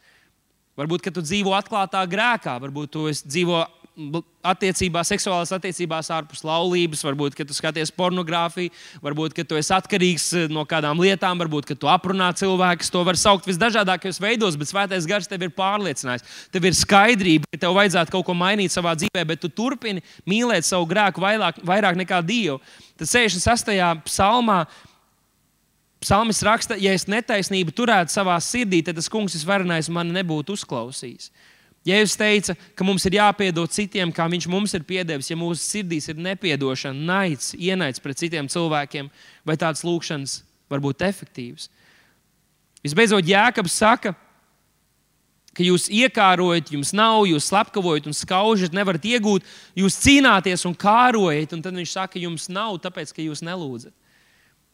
[0.78, 3.64] Varbūt, ka tu dzīvo atklātā grēkā, varbūt tu dzīvo
[4.46, 8.72] attiecībās, seksuālās attiecībās ārpus laulības, varbūt, ka tu skaties pornogrāfiju,
[9.04, 12.92] varbūt, ka tu esi atkarīgs eh, no kādām lietām, varbūt, ka tu aprunā cilvēkus.
[12.94, 16.26] To var saukt visdažādākajos veidos, bet svētais gars tev ir pārliecinājis.
[16.54, 20.68] Tev ir skaidrība, ka tev vajadzētu kaut ko mainīt savā dzīvē, bet tu turpini mīlēt
[20.68, 22.60] savu grēku vairāk, vairāk nekā Dievu.
[22.98, 23.74] Tad 66.
[24.06, 24.62] psalmā
[25.98, 31.32] Psalmis raksta, ja es netaisnību turētu savā sirdī, tad tas kungs visvarenais man nebūtu uzklausījis.
[31.88, 35.30] Jēzus teica, ka mums ir jāpiedod citiem, kā Viņš mums ir piedevis.
[35.30, 39.08] Ja mūsu sirdīs ir nepiedošana, naids, ienaids pret citiem cilvēkiem,
[39.48, 41.70] vai tādas lūkšanas var būt efektīvas.
[42.84, 44.12] Visbeidzot, Jēkabs saka,
[45.58, 49.46] ka jūs iekārojat, jums nav, jūs slepkavojat un skaužat, nevarat iegūt,
[49.78, 53.94] jūs cīnāties un kārojat, un tad viņš saka, jums nav, tāpēc, ka jūs nelūdzat.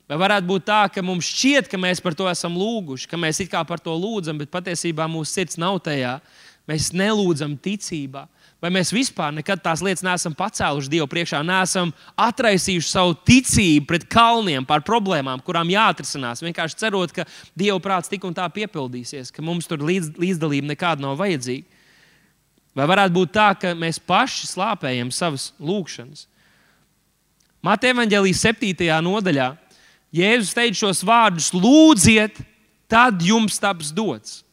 [0.05, 3.41] Vai varētu būt tā, ka mums šķiet, ka mēs par to esam lūguši, ka mēs
[3.41, 6.19] it kā par to lūdzam, bet patiesībā mūsu sirds nav tajā.
[6.69, 8.25] Mēs nelūdzam ticībā.
[8.63, 14.07] Vai mēs vispār nekad tās lietas neesam pacēluši Dievu priekšā, neesam atraisījuši savu ticību pret
[14.09, 16.41] kalniem, par problēmām, kurām jāatrisinās.
[16.41, 21.05] Vienkārši cerot, ka Dieva prāts tik un tā piepildīsies, ka mums tur līdz, līdzdalība nekāda
[21.05, 21.69] nav vajadzīga.
[22.75, 26.25] Vai varētu būt tā, ka mēs paši slāpējam savas lūgšanas?
[27.65, 28.89] Mateja Evangelijas 7.
[29.05, 29.53] nodaļā
[30.15, 32.39] Jēzus teica šos vārdus: Lūdziet,
[32.89, 34.44] tad jums taps dots.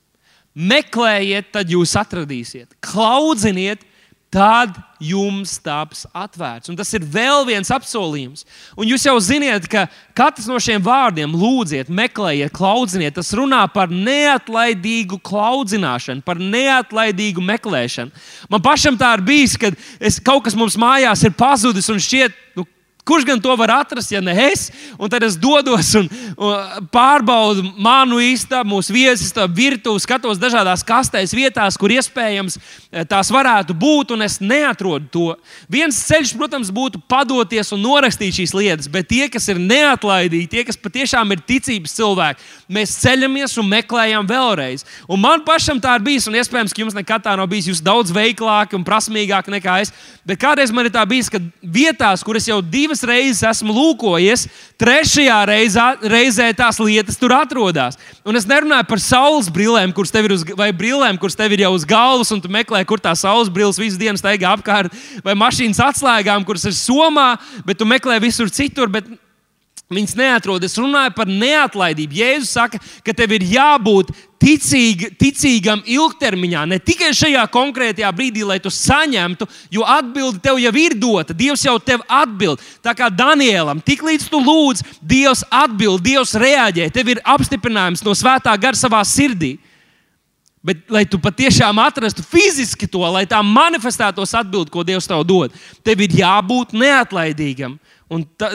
[0.52, 2.74] Meklējiet, tad jūs atradīsiet.
[2.84, 3.86] Klaudziniet,
[4.32, 6.72] tad jums taps atvērts.
[6.72, 8.46] Un tas ir vēl viens apsolījums.
[8.80, 9.86] Un jūs jau zināt, ka
[10.16, 18.24] katrs no šiem vārdiem, lūdziet, meklējiet, klaudziniet, tas runā par neatlaidīgu klaudzināšanu, par neatlaidīgu meklēšanu.
[18.52, 22.40] Man pašam tā ir bijis, kad es, kaut kas mums mājās ir pazudis un šķiet,
[22.60, 22.68] nu,
[23.06, 24.68] Kurš gan to var atrast, ja ne es?
[25.02, 26.06] Un tad es dodos un,
[26.38, 33.32] un pārbaudu manu istabu, mūsu viesis, virtuvi, skatos dažādās kastēs, vietās, kur iespējams eh, tās
[33.34, 35.26] varētu būt, un es neatrodu to.
[35.72, 40.66] Viens ceļš, protams, būtu padoties un norakstīt šīs lietas, bet tie, kas ir neatlaidīgi, tie,
[40.68, 44.86] kas patiešām ir ticības cilvēki, mēs ceļamies un meklējam vēlreiz.
[45.10, 47.72] Un man pašam tā ir bijis, un iespējams, ka jums nekad tā nav bijis.
[47.72, 49.94] Jūs daudz veiklāki un prasmīgāki nekā es.
[50.28, 54.46] Bet kādreiz man ir tā bijis, ka vietās, kuras jau divi divas reizes esmu lūkojies,
[54.82, 57.98] trešajā reizā, reizē tās lietas tur atrodas.
[58.28, 61.64] Un es nerunāju par saules brillēm, kuras tev ir uz, vai brillēm, kuras tev ir
[61.66, 65.38] jau uz galvas, un tu meklē, kur tā saules brilles visu dienu staigā apkārt, vai
[65.40, 68.92] mašīnas atslēgām, kuras ir somā, bet tu meklē visur citur.
[68.92, 69.08] Bet
[69.92, 70.64] Viņas neatrod.
[70.64, 72.16] Es runāju par neatlaidību.
[72.16, 78.58] Jēzus saka, ka tev ir jābūt ticīg, ticīgam ilgtermiņā, ne tikai šajā konkrētajā brīdī, lai
[78.64, 81.36] tu saņemtu, jo atbilde tev jau ir dota.
[81.36, 82.64] Dievs jau tev atbild.
[82.80, 86.88] Tā kā Danielam, tiklīdz tu lūdz, Dievs atbild, Dievs reaģē.
[86.96, 89.58] Tev ir apstiprinājums no svētā gara savā sirdī.
[90.64, 95.56] Bet, lai tu patiešām atrastu fiziski to, lai tā manifestētos atbildi, ko Dievs tev dod,
[95.84, 97.80] tev ir jābūt neatlaidīgam.
[98.12, 98.54] Un ta,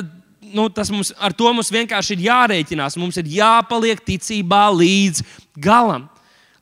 [0.55, 2.99] nu, tas mums, ar to mums vienkārši ir jārēķinās.
[3.01, 5.25] Mums ir jāpaliek ticībā līdz
[5.59, 6.07] galam.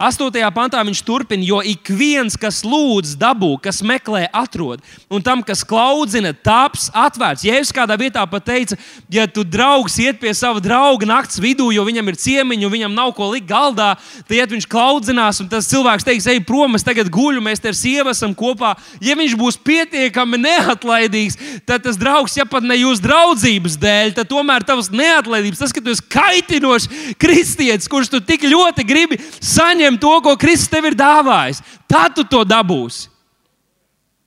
[0.05, 5.41] Astotajā pantā viņš turpina, jo ik viens, kas lūdz, dabū, kas meklē, atrod, un tam,
[5.47, 7.47] kas klaudzina, taps atvērts.
[7.47, 8.77] Jēzus kādā vietā pateica,
[9.13, 12.97] ja tu draugs iet pie sava drauga naktas vidū, jo viņam ir ciemiņi, un viņam
[12.97, 13.95] nav ko likt galdā,
[14.27, 17.73] tad, ja viņš klaudzinās, un tas cilvēks teiks, ej prom, es tagad guļu, mēs te
[17.73, 22.77] ar sievu esam kopā, ja viņš būs pietiekami neatlaidīgs, tad tas draugs, ja pat ne
[22.83, 26.91] jūsu draudzības dēļ, tad tomēr tavs neatlaidības, tas, ka tu esi kaitinošs
[27.21, 31.63] kristietis, kurš tu tik ļoti gribi saņemt saņem to, ko Kristus tev ir dāvājis.
[31.89, 33.11] Tad tu to dabūsi.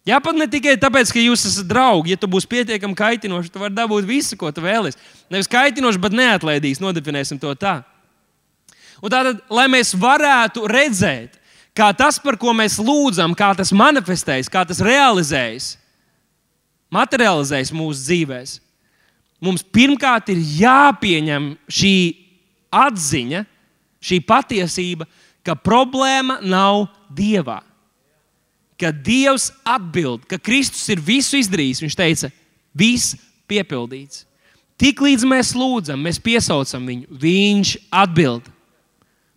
[0.07, 2.13] Jā, pat ne tikai tāpēc, ka jūs esat draugi.
[2.13, 4.95] Ja tu būsi pietiekami kaitinošs, tu vari dabūt visu, ko tu vēlies.
[5.29, 6.79] Nevis kaitinošs, bet neatlaidīgs.
[6.79, 7.83] Nodefinēsim to tā.
[9.03, 11.35] Un tātad, lai mēs varētu redzēt,
[11.75, 15.75] kā tas, par ko mēs lūdzam, kā tas manifestējas, kā tas realizējas,
[16.89, 18.55] materializējas mūsu dzīvēm,
[19.43, 21.93] mums pirmkārt ir jāpieņem šī
[22.73, 23.43] atziņa,
[24.07, 25.05] šī patiesība,
[25.47, 27.61] ka problēma nav dievā.
[28.77, 31.81] Ka Dievs atbild, ka Kristus ir visu izdarījis.
[31.81, 32.29] Viņš teica,
[32.77, 33.15] viss
[33.49, 34.25] piepildīts.
[34.77, 38.45] Tiklīdz mēs lūdzam, mēs piesaucam viņu, viņš atbild.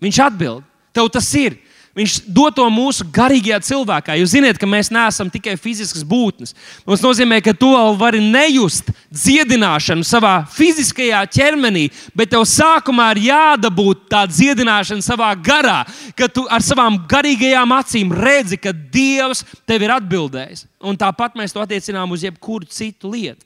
[0.04, 0.66] Viņš atbild.
[0.92, 1.56] Tev tas ir.
[1.90, 4.14] Viņš dod to mūsu garīgajā cilvēkā.
[4.20, 6.54] Jūs zināt, ka mēs neesam tikai fiziskas būtnes.
[6.86, 13.24] Tas nozīmē, ka tu vēl vari nejust dziedināšanu savā fiziskajā ķermenī, bet tev sākumā ir
[13.26, 15.80] jādabūt tā dziedināšana savā garā,
[16.14, 20.68] ka tu ar savām garīgajām acīm redzi, ka Dievs tev ir atbildējis.
[20.86, 23.42] Un tāpat mēs to attiecinām uz jebkuru citu lietu.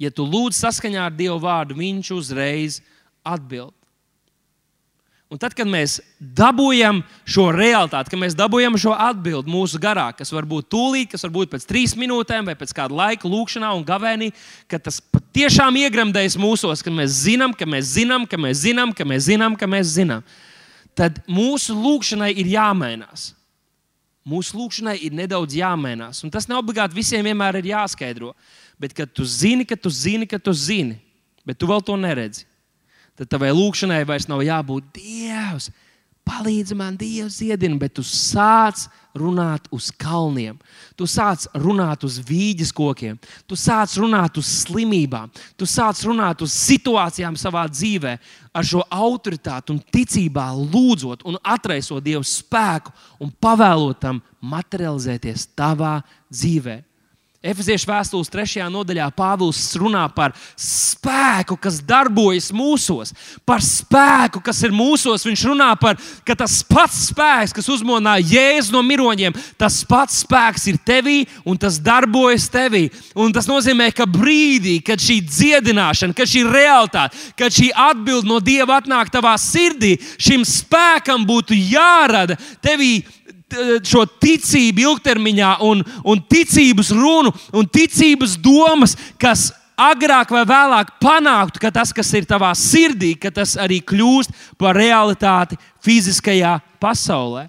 [0.00, 2.80] Ja tu lūdz saskaņā ar Dieva vārdu, Viņš uzreiz
[3.22, 3.76] atbild.
[5.32, 10.28] Un tad, kad mēs dabūjam šo realitāti, kad mēs dabūjam šo atbildi mūsu garā, kas
[10.34, 13.86] var būt tūlīt, kas var būt pēc trīs minūtēm vai pēc kāda laika, lūkšanā un
[13.88, 14.28] gavēnī,
[14.68, 19.08] ka tas patiešām iegremdējas mūsos, ka mēs zinām, ka mēs zinām, ka mēs zinām, ka
[19.08, 20.28] mēs zinām, ka mēs zinām,
[20.92, 23.30] tad mūsu lūkšanai ir jāmainās.
[24.28, 26.20] Mūsu lūkšanai ir nedaudz jāmainās.
[26.26, 28.36] Un tas ne obligāti visiem vienmēr ir jāskaidro.
[28.76, 31.00] Bet, kad tu zini, ka tu zini, ka tu zini,
[31.48, 32.44] bet tu vēl to neredzi
[33.22, 35.70] tad tavai lūkšanai vairs nav jābūt Dievs.
[36.22, 38.84] Palīdzi man, Dievs, iedini, bet tu sāc
[39.18, 40.54] runāt uz kalniem,
[40.94, 43.16] tu sāc runāt uz vīģes kokiem,
[43.50, 48.14] tu sāc runāt uz slimībām, tu sāc runāt uz situācijām savā dzīvē,
[48.54, 54.22] ar šo autoritāti un ticībā lūdzot un atraisot Dievu spēku un pavēlot tam
[54.54, 55.98] materializēties tavā
[56.30, 56.86] dzīvēm.
[57.42, 63.10] Efeziešu vēstules trešajā nodaļā Pāvils runā par spēku, kas darbojas mūsos,
[63.42, 65.24] par spēku, kas ir mūsos.
[65.26, 70.20] Viņš runā par to, ka tas pats spēks, kas uzmonāja Jēzu no miroņiem, tas pats
[70.22, 72.84] spēks ir tevī un tas darbojas tevī.
[73.18, 78.38] Un tas nozīmē, ka brīdī, kad šī dziedināšana, kad šī realitāte, kad šī atbilde no
[78.38, 83.00] Dieva atnāk tavā sirdī, šim spēkam būtu jārada tevī
[83.86, 91.60] šo ticību ilgtermiņā, un, un ticības runu un ticības domas, kas agrāk vai vēlāk panāktu,
[91.62, 97.48] ka tas, kas ir tavā sirdī, ka tas arī kļūst par realitāti fiziskajā pasaulē.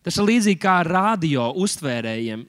[0.00, 2.46] Tas ir līdzīgi kā radio uztvērējiem.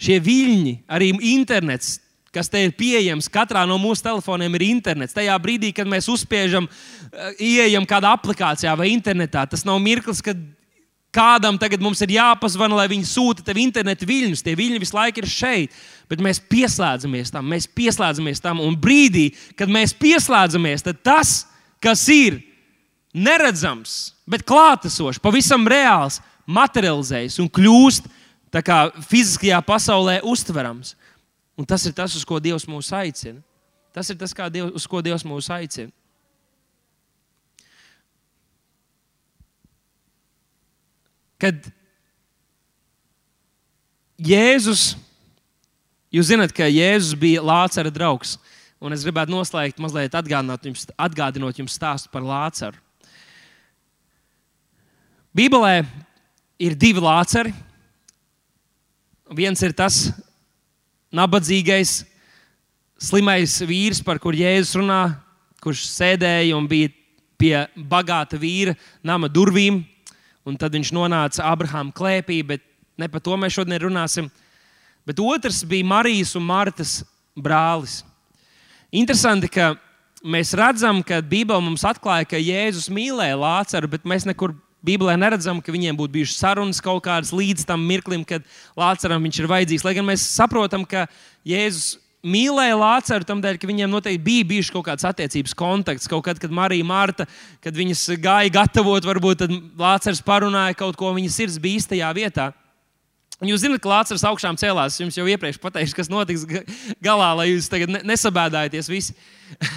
[0.00, 1.98] Šie viļņi, arī internets,
[2.34, 5.16] kas te ir pieejams, katrā no mūsu telefoniem ir internets.
[5.16, 10.36] Tajā brīdī, kad mēs uzspiežam, eh, ieejam kādā aplikācijā vai internetā, tas nav mirklis, kad
[11.10, 14.44] kādam tagad mums ir jāpazvana, lai viņi sūta tev internetu viļņus.
[14.46, 15.74] Tie viļņi visu laiku ir šeit,
[16.08, 18.62] bet mēs pieslēdzamies tam, mēs pieslēdzamies tam.
[18.62, 21.46] Un brīdī, kad mēs pieslēdzamies, tad tas,
[21.82, 22.40] kas ir
[23.10, 28.06] neredzams, bet klātesošs, pavisam reāls, materializējas un kļūst
[29.10, 30.94] fiziskajā pasaulē uztverams.
[31.60, 33.42] Un tas ir tas, uz ko Dievs mūs aicina.
[33.92, 35.92] Tas ir tas, Dievs, uz ko Dievs mūs aicina.
[41.40, 41.68] Kad
[44.20, 44.94] Jēzus,
[46.12, 48.38] jūs zināt, ka Jēzus bija Lācara draugs.
[48.80, 50.16] Un es gribētu noslēgt, mazliet
[50.64, 52.80] jums, atgādinot jums stāstu par Lācaru.
[55.36, 55.84] Bībelē
[56.56, 57.52] ir divi Lācari.
[59.36, 60.08] Viens ir tas
[61.14, 62.04] nabadzīgais,
[63.00, 65.00] slimais vīrs, par kuru Jēzus runā,
[65.62, 66.92] kurš sēdēja un bija
[67.40, 69.82] pie bagāta vīra nama durvīm.
[70.48, 72.64] Un tad viņš nonāca Abrahama klēpī, bet
[72.98, 74.30] ne par to mēs šodien runāsim.
[75.06, 77.00] Bet otrs bija Marijas un Martas
[77.36, 78.00] brālis.
[78.90, 79.74] Interesanti, ka
[80.24, 85.60] mēs redzam, ka Bībele mums atklāja, ka Jēzus mīlēja Lācaru, bet mēs nekur Bībelē neredzam,
[85.60, 88.46] ka viņiem būtu bijušas sarunas kaut kādas līdz tam mirklim, kad
[88.78, 89.84] Lācaram viņš ir vajadzīgs.
[89.84, 91.04] Lai gan mēs saprotam, ka
[91.46, 96.08] Jēzus mīlēja Lācaru tam dēļ, ka viņiem noteikti bija bijušas kaut kādas attiecības kontakts.
[96.10, 97.26] Kaut kad, kad Marija Marta,
[97.64, 99.46] kad viņas gāja gatavot, varbūt
[99.80, 102.50] Lācars parunāja kaut ko, viņas sirds bija īstajā vietā.
[103.40, 104.92] Jūs zināt, ka Lācis augšām cēlās.
[104.92, 106.42] Es jums jau iepriekš pateicu, kas notiks
[107.00, 109.14] galā, lai jūs tagad nesabēdājaties visi.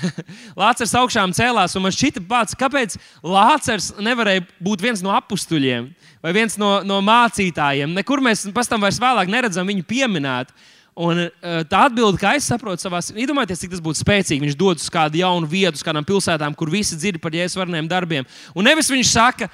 [0.59, 5.87] Lācis augšām cēlās, un man šķita pats, kāpēc Lācis nevarēja būt viens no apstuļiem
[6.23, 7.95] vai viens no, no mācītājiem.
[7.95, 10.51] Nekur mēs pēc tam vairs vēlāk neredzam viņu pieminēt.
[10.93, 14.43] Un, uh, tā atbilde, kā es saprotu, savā iedomājieties, cik tas būtu spēcīgi.
[14.43, 17.87] Viņš dodas uz kādu jaunu vietu, uz kādām pilsētām, kur visi dzird par jēzus varniem
[17.89, 18.27] darbiem.
[18.53, 19.47] Un nevis viņš saka,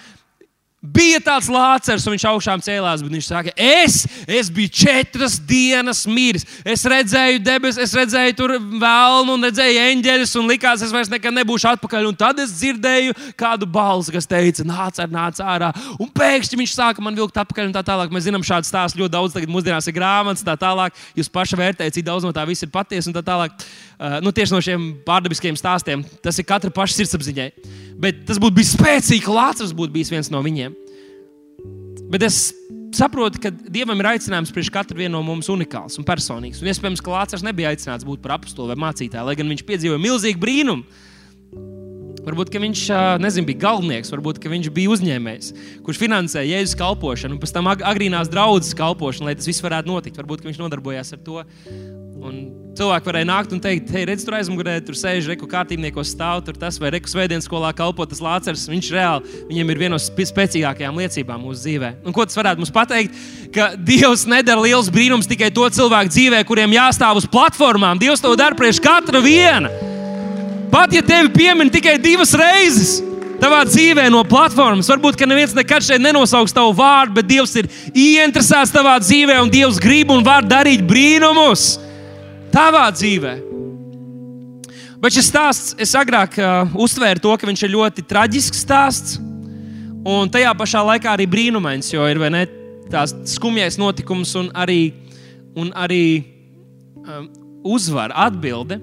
[0.79, 6.05] Bija tāds lācers, un viņš augšām cēlās, bet viņš saka, es, es biju četras dienas
[6.07, 6.45] miris.
[6.63, 11.35] Es redzēju debesis, es redzēju tur vēlnu, un redzēju eņģeļus, un likās, es vairs nekad
[11.35, 12.07] nebūšu atpakaļ.
[12.07, 15.73] Un tad es dzirdēju kādu balsi, kas teica, nāc, ar, nāc ārā.
[15.99, 18.15] Un pēkšņi viņš sāka man vilkt atpakaļ, un tā tālāk.
[18.15, 20.95] Mēs zinām, šādu stāstu ļoti daudz, tagad mūsdienās ir grāmatas, tā tālāk.
[21.19, 23.59] Jūs paši vērtējat, cik daudz no tā viss ir patiesa, un tā tālāk.
[23.99, 26.05] Uh, nu, tieši no šiem pārdabiskiem stāstiem.
[26.23, 27.49] Tas ir katra paša sirdsapziņai.
[27.99, 30.71] Bet tas būtu bijis spēcīgi, Lācis būtu bijis viens no viņiem.
[32.09, 32.53] Bet es
[32.95, 36.63] saprotu, ka Dievam ir aicinājums priekš katru no mums unikāls un personīgs.
[36.63, 40.01] Un iespējams, ka Lācis nebija aicināts būt par apstuli vai mācītāju, lai gan viņš piedzīvoja
[40.07, 41.05] milzīgu brīnumu.
[42.23, 42.81] Varbūt viņš
[43.19, 45.53] nezinu, bija galvenais, varbūt viņš bija uzņēmējs,
[45.85, 50.19] kurš finansēja Jēzus kalpošanu, un pēc tam agrīnās draudzes kalpošanu, lai tas viss varētu notikt.
[50.19, 51.43] Varbūt viņš nodarbojās ar to.
[52.19, 52.39] Un
[52.75, 56.58] cilvēki varēja nākt un teikt, hei, redz, tur aizmugurē, tur sēž reku kārtībniekos stāv, tur
[56.60, 58.67] tas vai reku svētdienas skolā kalpo tas lācers.
[58.71, 61.93] Viņš reāli, viņam ir viena no spēcīgākajām liecībām mūsu dzīvē.
[62.03, 63.17] Un ko tas varētu mums pateikt?
[63.55, 67.99] Ka Dievs nedara liels brīnums tikai to cilvēku dzīvē, kuriem jāstāv uz platformām.
[68.01, 69.71] Dievs to dara priekš katra viena.
[70.69, 72.99] Pat ja tevi piemin tikai divas reizes,
[73.41, 74.91] tavā dzīvē no platformas.
[74.91, 79.51] Varbūt, ka neviens nekad šeit nenosauks tavu vārdu, bet Dievs ir ieinteresēts tavā dzīvē, un
[79.51, 81.79] Dievs grib un var darīt brīnumus
[82.53, 83.33] tavā dzīvē.
[84.99, 89.15] Bet šis stāsts, es agrāk uh, uztvēru to, ka viņš ir ļoti traģisks stāsts,
[90.03, 92.43] un tajā pašā laikā arī brīnumains, jo ir ne,
[92.91, 94.91] tās skumjais notikums un arī,
[95.55, 96.03] un arī
[96.99, 97.31] um,
[97.63, 98.81] uzvara atbilde.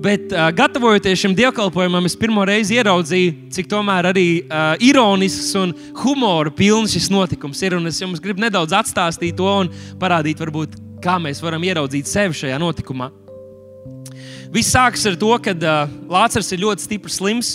[0.00, 5.74] Bet, uh, gatavojoties šim dievkalpojumam, es pirmo reizi ieraudzīju, cik tomēr arī uh, ironisks un
[6.00, 7.76] humora pilns šis notikums ir.
[7.90, 9.68] Es jums gribu nedaudz atstāstīt to un
[10.00, 13.10] parādīt, varbūt, kā mēs varam ieraudzīt sevi šajā notikumā.
[14.50, 17.50] Viss sākas ar to, ka uh, Lācis ir ļoti stiprs slims.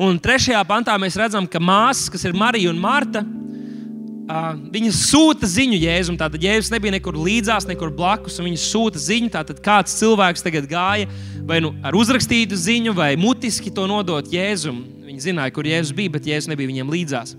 [0.00, 5.48] Un trešajā pantā mēs redzam, ka māsas, kas ir Marija un Marta, uh, viņas sūta
[5.50, 6.18] ziņu Jēzum.
[6.20, 9.30] Tātad Jēzus nebija nekur līdzās, nekur blakus, un viņas sūta ziņu.
[9.36, 11.06] Tātad kāds cilvēks tagad gāja
[11.46, 14.82] vai nu ar uzrakstītu ziņu, vai mutiski to nodot Jēzum.
[15.06, 17.36] Viņi zināja, kur Jēzus bija, bet Jēzus nebija viņiem līdzās.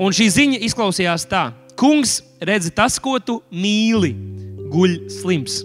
[0.00, 4.16] Un šī ziņa izklausījās tā: Kungs, redzi tas, ko tu mīli
[4.70, 5.60] guļ slims.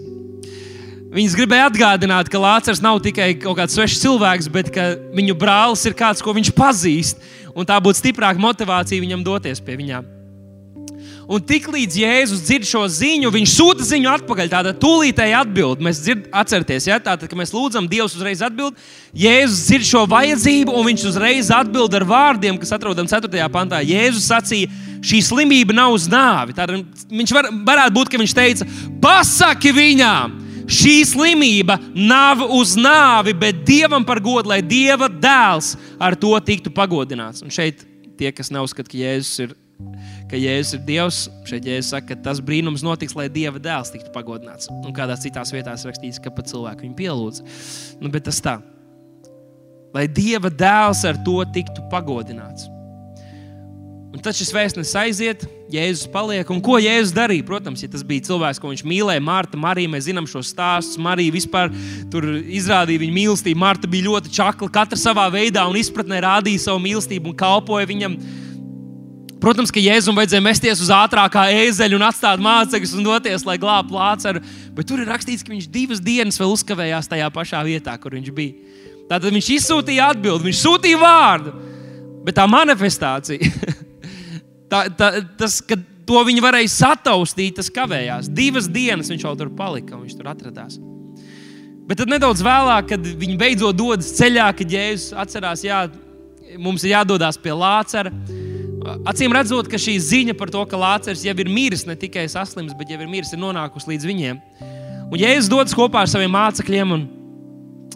[1.16, 5.86] Viņas gribēja atgādināt, ka Lācis nav tikai kaut kāds svešs cilvēks, bet ka viņu brālis
[5.88, 7.24] ir kāds, ko viņš pazīst.
[7.56, 10.12] tā būtu stiprāka motivācija viņam doties pie viņām.
[11.26, 14.50] Un tiklīdz Jēzus dzird šo ziņu, viņš sūta ziņu atpakaļ.
[14.52, 15.82] Tāda tūlītēja atbild.
[15.82, 17.00] Mēs dzird, atcerieties, ja?
[17.02, 18.78] tātad, kad mēs lūdzam, Dievs uzreiz atbild.
[19.18, 23.48] Jēzus dzird šo vajadzību, un viņš uzreiz atbild ar vārdiem, kas atrodam 4.
[23.56, 23.82] pantā.
[23.82, 24.70] Jēzus sacīja,
[25.06, 26.56] šī slimība nav uz nāvi.
[26.58, 28.68] Tātad, viņš var, varētu būt, ka viņš teica,
[29.04, 30.42] pasaki viņām!
[30.66, 36.74] Šī slimība nav uz nāvi, bet dievam par godu, lai dieva dēls ar to tiktu
[36.74, 37.46] pagodināts.
[37.46, 37.84] Un šeit
[38.18, 39.54] tie, kas neuzskata, ka Jēzus ir
[40.30, 41.20] ka Jēzus ir Dievs.
[41.46, 44.70] Šeit Jēzus saka, ka tas brīnums notiks, lai Dieva dēls tiktu pagodināts.
[44.82, 47.44] Un kādās citās vietās rakstīts, ka pat cilvēku viņu pielūdz.
[48.02, 48.58] Nu, bet tas tā,
[49.96, 52.70] lai Dieva dēls ar to tiktu pagodināts.
[54.16, 56.48] Un tad šis vēstnesis aiziet, Jēzus paliek.
[56.54, 57.44] Un ko Jēzus darīja?
[57.44, 61.02] Protams, ja tas bija cilvēks, ko viņš mīlēja, Marta, Marija, mēs zinām šo stāstu.
[61.04, 61.74] Marija vispār
[62.56, 63.60] izrādīja viņa mīlestību.
[63.60, 68.16] Marta bija ļoti čakla, katra savā veidā un izpratnē rādīja savu mīlestību un kalpoja viņam.
[69.44, 73.98] Protams, ka Jēzum vajadzēja mesties uz ātrākā ēzeļa un atstāt mācekļus un doties, lai glābtu
[73.98, 74.42] lācaru.
[74.78, 78.32] Bet tur ir rakstīts, ka viņš divas dienas vēl uzkavējās tajā pašā vietā, kur viņš
[78.38, 78.56] bija.
[79.10, 81.52] Tātad viņš izsūtīja atbildi, viņš sūtīja vārdu,
[82.26, 83.52] bet tā manifestācija,
[84.72, 88.30] tā, tā, tas, ka to viņi varēja sataustīt, tas kavējās.
[88.34, 90.78] Divas dienas viņš jau tur palika un viņš tur atradās.
[91.86, 95.84] Bet tad nedaudz vēlāk, kad viņi beidzot dodas ceļā, kad Jēzus atcerās, jā,
[96.62, 98.14] mums ir jādodas pie Lācara.
[99.10, 102.74] Acīm redzot, ka šī ziņa par to, ka Lācis jau ir miris, ne tikai saslims,
[102.78, 104.42] bet jau ir miris, ir nonākusi līdz viņiem.
[105.06, 107.06] Un Jēzus dodas kopā ar saviem mācekļiem, un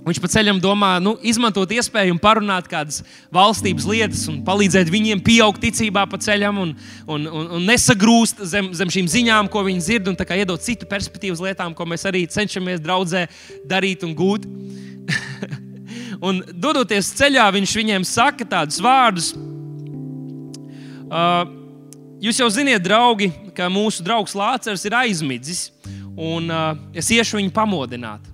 [0.05, 3.01] viņš pa ceļam domā, nu, izmantot iespēju un parunāt kādas
[3.35, 6.73] valstības lietas, un palīdzēt viņiem pieaugt ticībā pa ceļam, un,
[7.07, 11.37] un, un, un nesagrūst zem, zem šīm ziņām, ko viņi dzird, un iedot citu perspektīvu
[11.37, 13.27] uz lietām, ko mēs arī cenšamies draudzē
[13.67, 14.47] darīt un gūt.
[16.27, 19.33] un dodoties ceļā, viņš viņiem saka tādus vārdus
[21.09, 21.41] Uh,
[22.21, 25.61] jūs jau zināt, draugi, ka mūsu draugs Lācis ir aizmidzis,
[26.13, 28.27] un uh, es iešu viņu pamodināt.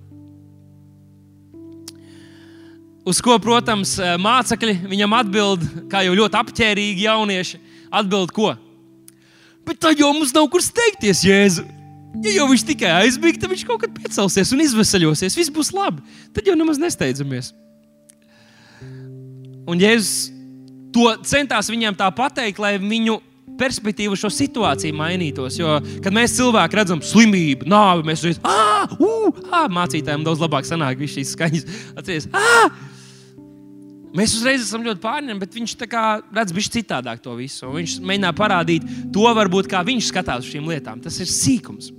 [3.06, 7.60] Uz ko, protams, uh, mācekļi viņam atbild, kā jau ļoti apģērbīgi jaunieši,
[7.94, 8.56] atbild, ko?
[9.66, 11.64] Bet tad jau mums nav kur steigties, Jēzu.
[12.24, 15.36] Ja jau viņš tikai aizbīgs, tad viņš kaut kad piecelsies un izvesaļosies.
[15.36, 16.02] Viss būs labi.
[16.34, 17.52] Tad jau nemaz nesteidzamies.
[19.66, 20.32] Un Jēzus
[20.94, 23.18] to centās viņiem tā pateikt, lai viņu
[23.60, 25.58] perspektīva šo situāciju mainītos.
[25.60, 30.68] Jo, kad mēs cilvēki redzam slimību, nāvi, mēs uzreiz ah, uh, ah, mācītājiem daudz labāk
[30.68, 31.66] sanāk šīs skaņas.
[31.96, 32.95] Atceries, ah!
[34.16, 35.74] Mēs uzreiz esam ļoti pārņemti, bet viņš
[36.36, 37.68] redz bijis citādāk to visu.
[37.74, 41.02] Viņš mēģina parādīt to, varbūt, kā viņš skatās uz šīm lietām.
[41.04, 41.92] Tas ir sīkums.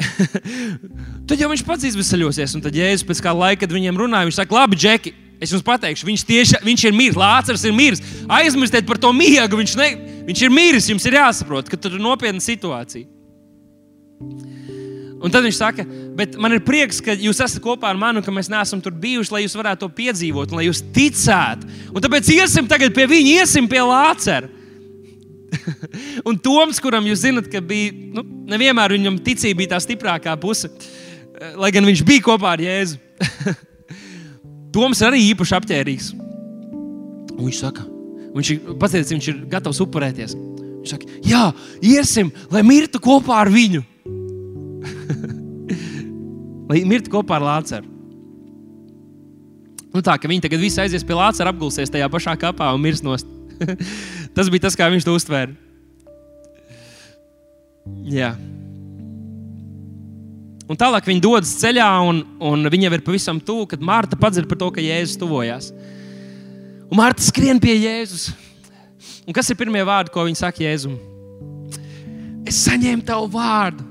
[1.28, 4.38] tad jau viņš pats izvesaļosies, un tad jēzus pēc kāda laika, kad viņiem runāja, viņš
[4.40, 8.02] saka, labi, Džeki, Es jums pateikšu, viņš, tieši, viņš ir miris, Lācis ir miris.
[8.28, 9.56] Aizmirstiet par to miegu.
[9.56, 9.86] Viņš, ne,
[10.26, 13.08] viņš ir miris, jums ir jāsaprot, ka tur ir nopietna situācija.
[15.20, 15.84] Un tad viņš saka,
[16.16, 19.34] bet man ir prieks, ka jūs esat kopā ar mani, ka mēs neesam tur bijuši,
[19.34, 21.68] lai jūs varētu to piedzīvot, lai jūs ticētu.
[21.92, 24.48] Un tāpēc iesim tagad pie viņa, iesim pie Lācara.
[26.28, 30.70] un Toms, kuram jūs zinat, ka bija, nu, nevienmēr viņam ticība bija tā stiprākā puse,
[31.60, 32.96] lai gan viņš bija kopā ar Jēzu.
[34.74, 36.10] Toms ir arī īpaši apģērbīgs.
[37.40, 37.84] Viņš saka,
[38.36, 40.36] viņš ir, paziet, viņš ir gatavs upurēties.
[40.80, 41.46] Viņš saka, jā,
[41.84, 43.82] iesim, lai mirtu kopā ar viņu.
[46.70, 47.88] lai mirtu kopā ar Lāceru.
[49.90, 53.02] Nu tā, ka viņi tagad visi aizies pie Lācara, apgulsies tajā pašā kapā un mirs
[53.02, 53.26] nost.
[54.36, 55.50] tas bija tas, kā viņš to uztvēra.
[58.06, 58.30] Jā.
[60.70, 64.46] Un tālāk viņi dodas ceļā, un, un viņa jau ir pavisam tuvu, kad Marta padzird
[64.46, 65.72] par to, ka Jēzus tuvojās.
[66.86, 68.30] Un Marta skrien pie Jēzus.
[69.26, 70.94] Un kas ir pirmie vārdi, ko viņa saka Jēzum?
[72.46, 73.89] Es saņēmu tavu vārdu.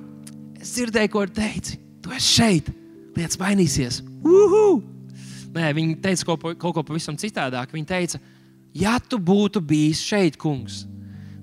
[0.60, 1.80] Es dzirdēju, ko teici.
[2.04, 2.70] Tu esi šeit.
[3.16, 4.02] Lietas mainīsies.
[4.24, 4.82] Uhu!
[5.56, 7.72] Nē, viņa teica kaut, kaut ko pavisam citādāk.
[7.74, 8.20] Viņa teica,
[8.76, 10.84] ja tu būtu bijis šeit, kungs,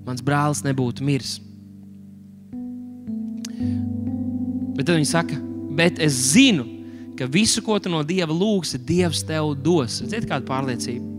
[0.07, 1.37] mans brālis nebūtu miris.
[4.77, 5.37] Bet tad viņi saka,
[5.75, 6.63] bet es zinu,
[7.17, 9.99] ka visu, ko tu no Dieva lūgsi, Dievs tev dos.
[10.03, 11.13] Ziniet, kāda pārliecība.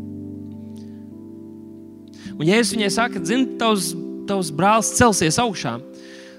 [2.39, 3.91] Un Jēzus viņai saka, zini, tavs,
[4.31, 5.75] tavs brālis celsies augšā.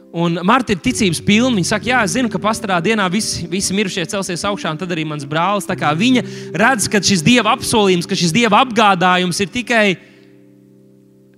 [0.10, 1.54] Un Marta ir ticības pilna.
[1.60, 4.90] Viņa saka, Jā, es zinu, ka pastarā dienā visi, visi mirušie celsies augšā, un tad
[4.94, 5.70] arī mans brālis.
[5.70, 6.24] Viņa
[6.58, 9.86] redz, ka šis dieva apsolījums, ka šis dieva apgādājums ir tikai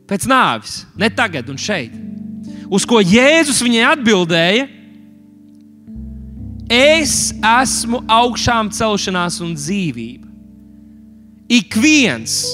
[0.07, 1.91] pēc nāves, ne tagad un šeit.
[2.71, 4.69] Uz ko Jēzus viņai atbildēja,
[6.71, 10.29] Es esmu augšām celšanās un dzīvība.
[11.51, 12.45] Ik viens,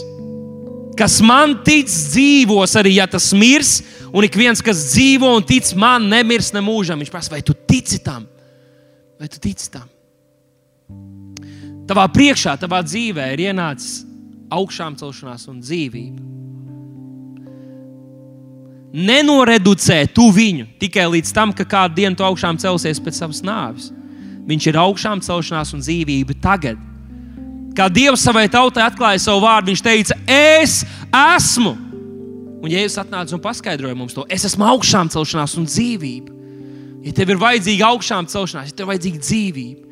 [0.97, 5.69] Kas man tic, dzīvos arī, ja tas mirs, un ik viens, kas dzīvo un tic
[5.79, 6.99] man, nemirs ne mūžam.
[7.01, 8.27] Viņš prasa, vai tu tici tam?
[9.19, 9.87] Vai tu tici tam?
[11.87, 14.01] Tavā priekšā, tavā dzīvē ir ienācis
[14.51, 16.23] augšām celšanās un dzīvība.
[18.97, 23.89] Nenoreducē tu viņu tikai līdz tam, ka kādu dienu tu augšām celsies pēc savas nāves.
[24.47, 26.79] Viņš ir augšām celšanās un dzīvība tagad.
[27.77, 30.79] Kā Dievs savai tautai atklāja savu vārdu, viņš teica, es
[31.13, 31.75] esmu.
[32.57, 34.25] Un Jēzus atnāca un paskaidroja mums to.
[34.33, 36.33] Es esmu augšām celšanās un dzīvība.
[37.05, 39.83] Ja tev ir vajadzīga augšām celšanās, ja tev ir vajadzīga dzīvība,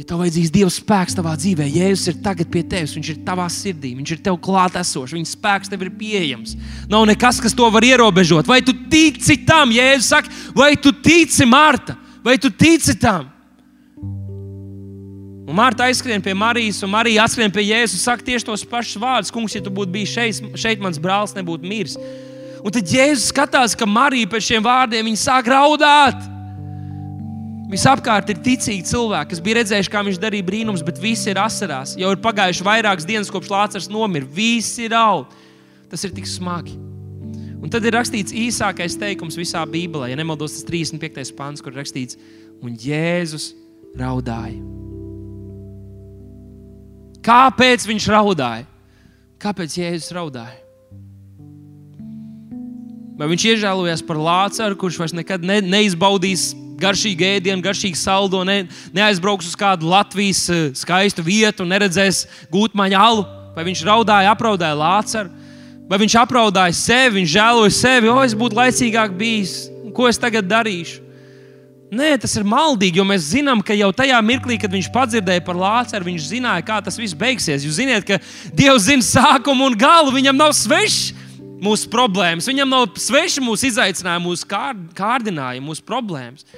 [0.00, 3.46] ja tev vajadzīgs Dieva spēks tavā dzīvē, Jēzus ir tagad pie tevis, Viņš ir tavā
[3.52, 6.56] sirdī, Viņš ir tev klāt esošs, Viņa spēks tev ir pieejams.
[6.90, 8.48] Nav nekas, kas to var ierobežot.
[8.48, 13.31] Vai tu tici tam, Jēzus saka, vai tu tici Marta, vai tu tici tam?
[15.42, 19.00] Un Marta aizskrien pie Marijas, un Marija atskrien pie Jēzus un saka tieši tos pašus
[19.02, 21.96] vārdus: Kungs, ja tu būtu bijis šeit, šeit mans brālis nebūtu miris.
[22.62, 26.28] Un tad Jēzus skatās, ka Marija pēc šiem vārdiem sāk raudāt.
[27.72, 31.96] Visapkārt ir ticīgi cilvēki, kas bija redzējuši, kā viņš darīja brīnums, bet visi ir asarās.
[31.96, 34.28] Jau ir pagājuši vairākas dienas, kopš Lācis nomira.
[34.28, 35.32] Visi raud.
[35.88, 36.76] Tas ir tik smagi.
[37.62, 41.32] Un tad ir rakstīts īsākais teikums visā Bībelē, ja nemaldos, tas 35.
[41.38, 42.20] pāns, kur rakstīts,
[42.60, 43.52] un Jēzus
[43.96, 44.91] raudāja.
[47.22, 48.66] Kāpēc viņš raudāja?
[49.42, 50.58] Kāpēc Jēzus raudāja?
[53.18, 56.48] Vai viņš iežēlojās par Lācaru, kurš vairs nekad ne, neizbaudīs
[56.82, 58.64] garšīgu ēdienu, garšīgu saldo, ne,
[58.96, 63.22] neaizbrauks uz kādu Latvijas eh, skaistu vietu neredzēs gūtmaņa alu?
[63.54, 65.30] Vai viņš raudāja, apraudāja Lācaru?
[65.86, 69.56] Vai viņš apraudāja sevi, viņš žēloja sevi, o, es būtu laicīgāk bijis,
[69.94, 71.11] ko es tagad darīšu?
[71.92, 75.58] Nē, tas ir maldīgi, jo mēs zinām, ka jau tajā mirklī, kad viņš padzirdēja par
[75.60, 77.66] Lāceru, viņš zināja, kā tas viss beigsies.
[77.66, 78.16] Jūs zināt, ka
[78.56, 80.14] Dievs zina sākumu un galu.
[80.14, 81.12] Viņam nav svešs
[81.62, 86.48] mūsu problēmas, viņam nav sveši mūsu izaicinājumi, mūsu kār, kārdinājumi, mūsu problēmas.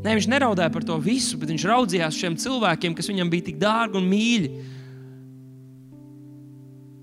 [0.00, 3.60] Nē, viņš neraudāja par to visu, bet viņš raudzījās šiem cilvēkiem, kas viņam bija tik
[3.60, 4.52] dārgi un mīļi.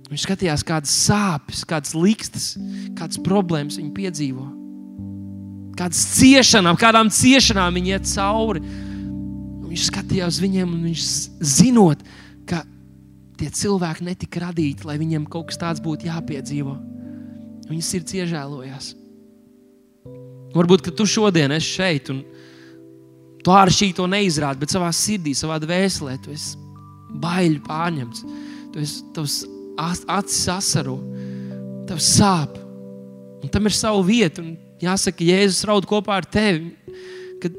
[0.10, 2.56] Viņš skatījās, kādas sāpes, kādas likstas,
[2.98, 4.57] kādas problēmas viņi piedzīvo
[5.78, 8.62] kādas ciešanām, kādām ciešanām viņi iet cauri.
[8.62, 11.08] Un viņš skatījās uz viņiem, un viņš
[11.58, 12.04] zinot,
[12.50, 12.64] ka
[13.38, 16.78] tie cilvēki netika radīti, lai viņiem kaut kas tāds būtu jāpiedzīvo.
[17.68, 18.94] Viņas sirds iežēlojās.
[20.56, 22.24] Varbūt tu šodien esi šeit, un
[23.44, 26.56] tu āršķirīgi to neizrādi, bet savā sirdī, savā dvēselē, tu esi
[27.22, 28.24] baili pārņemts.
[28.74, 29.42] Tu esi tavs
[29.78, 30.98] acis asaro,
[31.90, 32.56] tavs sāp.
[33.44, 34.42] Un tam ir sava vieta.
[34.42, 36.74] Un Jāsaka, Jēzus raud kopā ar tevi,
[37.42, 37.50] ka,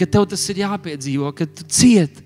[0.00, 2.24] ka tev tas ir jāpiedzīvo, ka tu cieti.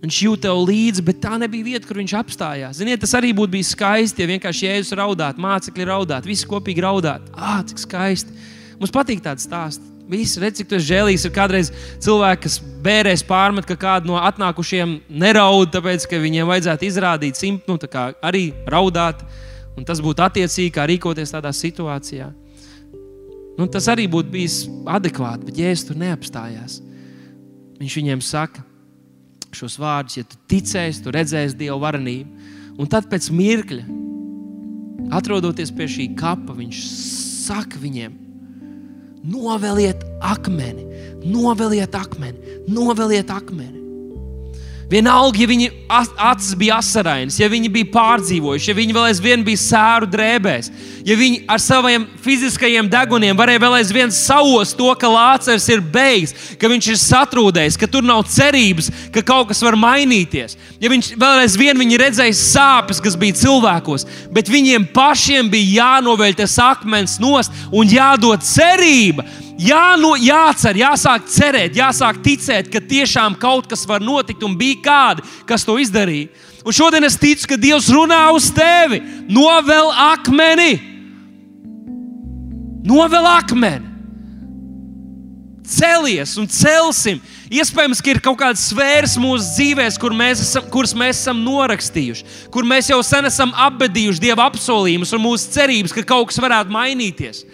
[0.00, 2.78] Viņš jūt tev līdzi, bet tā nebija vieta, kur viņš apstājās.
[2.78, 7.32] Ziniet, tas arī būtu bijis skaisti, ja vienkārši Jēzus raudātu, mācekļi raudātu, visi kopīgi raudātu.
[7.36, 8.32] Ah, cik skaisti!
[8.80, 9.84] Mums patīk tāds stāsts.
[10.10, 11.34] Visi redz, cik tas žēlīgs ir.
[11.36, 11.68] Kādreiz
[12.02, 17.78] cilvēki, kas bērēs pārmet, ka kādu no atnākušiem neraud, tāpēc, ka viņiem vajadzētu izrādīt simptomu,
[17.78, 19.20] nu, arī raudāt.
[19.78, 22.32] Un tas būtu attiecīgi, kā rīkoties tādā situācijā.
[23.60, 26.78] Nu, tas arī būtu bijis adekvāti, bet Jēzus tur neapstājās.
[27.80, 28.62] Viņš viņiem saka
[29.52, 32.46] šos vārdus, ja tu ticēsi, tu redzēsi Dieva varenību.
[32.80, 33.82] Un tad pēc mirkļa,
[35.18, 36.80] atrodoties pie šī kapa, viņš
[37.50, 38.14] saka viņiem,
[39.28, 40.86] noveliet akmeni,
[41.28, 43.79] noveliet akmeni, noveliet akmeni.
[44.90, 45.68] Vienalga, ja viņa
[46.32, 50.70] acis bija asarainas, ja viņi bija pārdzīvojuši, ja viņi vēl aizvien bija sēru drēbēs,
[51.06, 56.34] ja viņi ar saviem fiziskajiem deguniem varēja vēl aizvien savos to, ka lācers ir beigas,
[56.58, 60.58] ka viņš ir satrūdējis, ka tur nav cerības, ka kaut kas var mainīties.
[60.82, 66.34] Ja viņš vēl aizvien viņi redzēja sāpes, kas bija cilvēkos, bet viņiem pašiem bija jānoveļ
[66.42, 69.22] tas akmens nost un jādod cerība
[69.60, 74.78] Jā, no, jācer, jāsāk cerēt, jāsāk ticēt, ka tiešām kaut kas var notikt, un bija
[74.86, 76.30] kādi, kas to izdarīja.
[76.64, 79.02] Un šodien es ticu, ka Dievs runā uz tevi.
[79.28, 80.72] Novēl akmeni,
[82.88, 83.86] novēl akmeni.
[85.70, 87.20] Celies un celsim.
[87.50, 92.26] Iespējams, ka ir kaut kādas sfēras mūsu dzīvēm, kur mēs esam, kuras mēs esam norakstījuši,
[92.54, 96.74] kur mēs jau sen esam apbedījuši Dieva apsolījumus un mūsu cerības, ka kaut kas varētu
[96.74, 97.44] mainīties.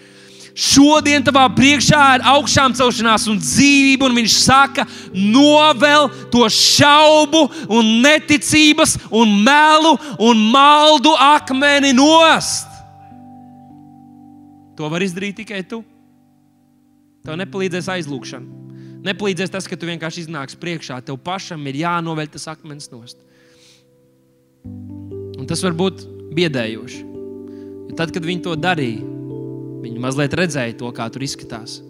[0.56, 7.90] Šodien tavā priekšā ir augšām celšanās un dzīvība, un viņš saka, novēl to šaubu, un
[8.00, 9.92] neticības, un melu
[10.24, 12.72] un maldu akmeni nost.
[14.80, 15.82] To var izdarīt tikai tu.
[17.24, 18.64] Tev nepalīdzēs aizlūgšana.
[19.06, 21.02] Nepalīdzēs tas, ka tu vienkārši iznāks priekšā.
[21.04, 23.20] Tev pašam ir jānovēl tas akmens nost.
[25.36, 27.02] Un tas var būt biedējoši.
[27.90, 29.15] Jo tad, kad viņi to darīja,
[29.82, 31.80] viņi mazliet redzēja to, kā tur izskatās.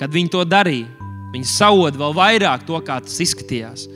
[0.00, 0.88] Kad viņi to darīja,
[1.32, 3.86] viņi sauda vēl vairāk to, kā tas izskatījās.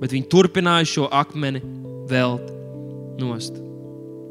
[0.00, 1.62] Bet viņi turpināja šo akmeni
[2.10, 2.50] velt
[3.20, 3.56] nost.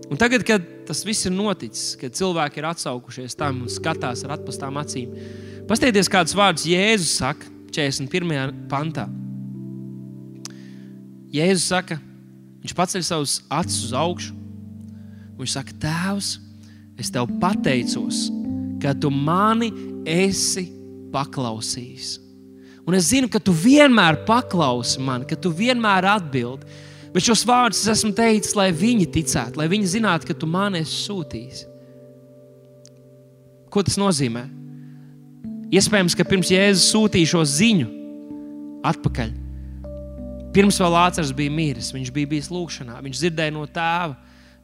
[0.06, 4.36] Un tagad, kad tas viss ir noticis, kad cilvēki ir atsaukušies tam un skatās ar
[4.38, 5.16] atpastām acīm,
[5.70, 8.54] pastieties, kādus vārdus Jēzus saka 41.
[8.70, 9.08] pantā.
[11.34, 11.98] Jēzus saka,
[12.62, 14.38] viņš paceļ savus acis uz augšu.
[15.36, 16.30] Viņš saka, Tēvs,
[17.02, 18.28] es tev pateicos,
[18.86, 19.72] ka tu mani
[20.06, 20.68] esi
[21.14, 22.20] paklausījis.
[22.86, 26.68] Un es zinu, ka tu vienmēr paklausi man, ka tu vienmēr atbildi.
[27.16, 30.84] Bet šos vārdus es esmu teicis, lai viņi ticētu, lai viņi zinātu, ka tu mani
[30.84, 31.64] esi sūtījis.
[33.74, 34.44] Ko tas nozīmē?
[35.74, 37.88] Iespējams, ka pirms Jēzus sūtīja šo ziņu
[38.86, 39.32] atpakaļ.
[40.56, 44.14] Pirms vēl Lācis bija miris, viņš bija bijis lūgšanā, viņš dzirdēja no tēva,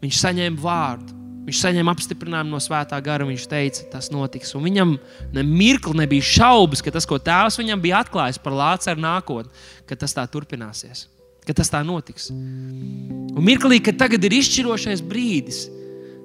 [0.04, 1.21] viņš saņēma vārdu.
[1.42, 3.26] Viņš saņēma apstiprinājumu no svētā gara.
[3.26, 4.54] Viņš teica, tas notiks.
[4.58, 4.94] Un viņam
[5.34, 9.98] ne mirkli nebija šaubas, ka tas, ko tēvs viņam bija atklājis par Lācaru nākotni, ka
[9.98, 11.08] tas tā turpināsies,
[11.48, 12.30] ka tas tā notiks.
[12.32, 15.66] Un mirklī, kad tagad ir izšķirošais brīdis,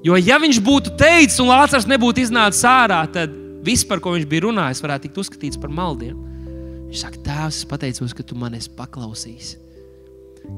[0.04, 3.32] jo ja viņš būtu teicis, un Lācars nebūtu iznācis ārā, tad
[3.66, 6.20] viss, par ko viņš bija runājis, varētu tikt uzskatīts par maldiem.
[6.86, 9.56] Viņš saka, Tēvs, es pateicos, ka tu man esi paklausījis.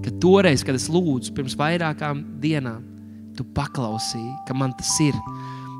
[0.04, 2.97] Ka toreiz, kad es lūdzu pirms vairākām dienām,
[3.38, 5.16] tu paklausīji, ka man tas ir.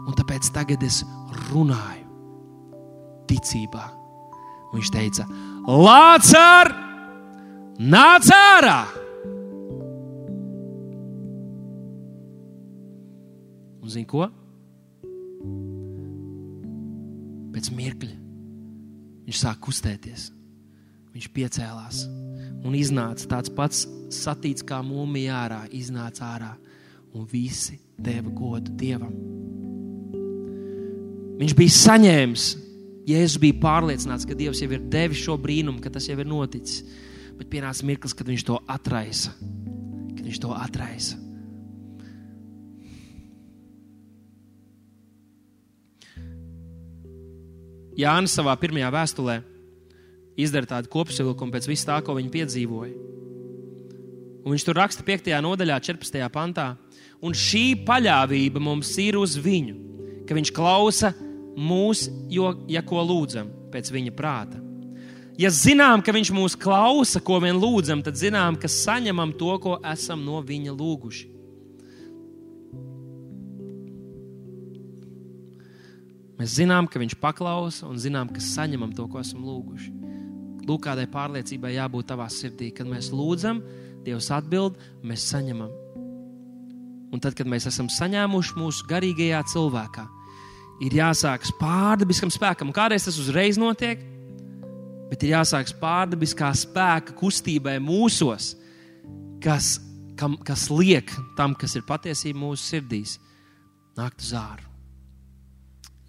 [0.09, 1.03] Un tāpēc tagad es
[1.49, 2.07] runāju
[3.29, 3.85] ticībā.
[4.69, 5.27] Un viņš teica,
[5.69, 6.71] Lācar,
[7.81, 8.79] nāc ārā!
[13.83, 14.27] Un zini ko?
[17.55, 18.17] Pēc mirkļa
[19.29, 20.29] viņš sāk kustēties.
[21.17, 22.03] Viņš piecēlās
[22.69, 26.53] un iznāca tāds pats satīts kā mūmija ārā, iznāca ārā
[27.15, 29.13] un visi deva godu Dievam.
[31.39, 32.49] Viņš bija saņēmis,
[33.09, 36.83] Jēzus bija pārliecināts, ka Dievs jau ir devis šo brīnumu, ka tas jau ir noticis.
[37.39, 39.33] Bet pienāca mirklis, kad viņš to atraisa.
[40.13, 41.17] Kad viņš to atraisa.
[47.99, 49.39] Jānis savā pirmajā vēstulē
[50.39, 52.93] izdara tādu kopsavilkumu pēc vis tā, ko viņi piedzīvoja.
[54.45, 55.33] Un viņš tur raksta 5.
[55.45, 56.23] nodaļā, 14.
[56.33, 56.71] pantā
[57.25, 59.75] un šī paļāvība mums ir uz viņu,
[60.29, 61.13] ka viņš klausa
[61.59, 64.61] mūs, jo, ja ko lūdzam pēc viņa prāta.
[65.39, 69.77] Ja zinām, ka viņš mūs klausa, ko vien lūdzam, tad zinām, ka saņemam to, ko
[69.87, 71.29] esam no viņa lūguši.
[76.39, 79.95] Mēs zinām, ka viņš paklausa un zinām, ka saņemam to, ko esam lūguši.
[80.69, 83.63] Lūk, kādai pārliecībai jābūt tavā sirdī, kad mēs lūdzam,
[84.07, 85.73] Dievs atbild, mēs saņemam.
[87.09, 90.05] Un tad, kad mēs esam saņēmuši mūsu garīgajā cilvēkā,
[90.85, 92.71] ir jāsākas pārdabiskam spēkam.
[92.71, 94.03] Un kādreiz tas uzreiz notiek,
[95.09, 98.53] bet ir jāsākas pārdabiskā spēka kustībai mūsos,
[99.45, 99.79] kas,
[100.21, 103.17] kam, kas liek tam, kas ir patiesība mūsu sirdīs,
[103.99, 104.67] nākt uz āru.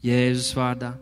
[0.04, 0.94] Jēzus vārdā.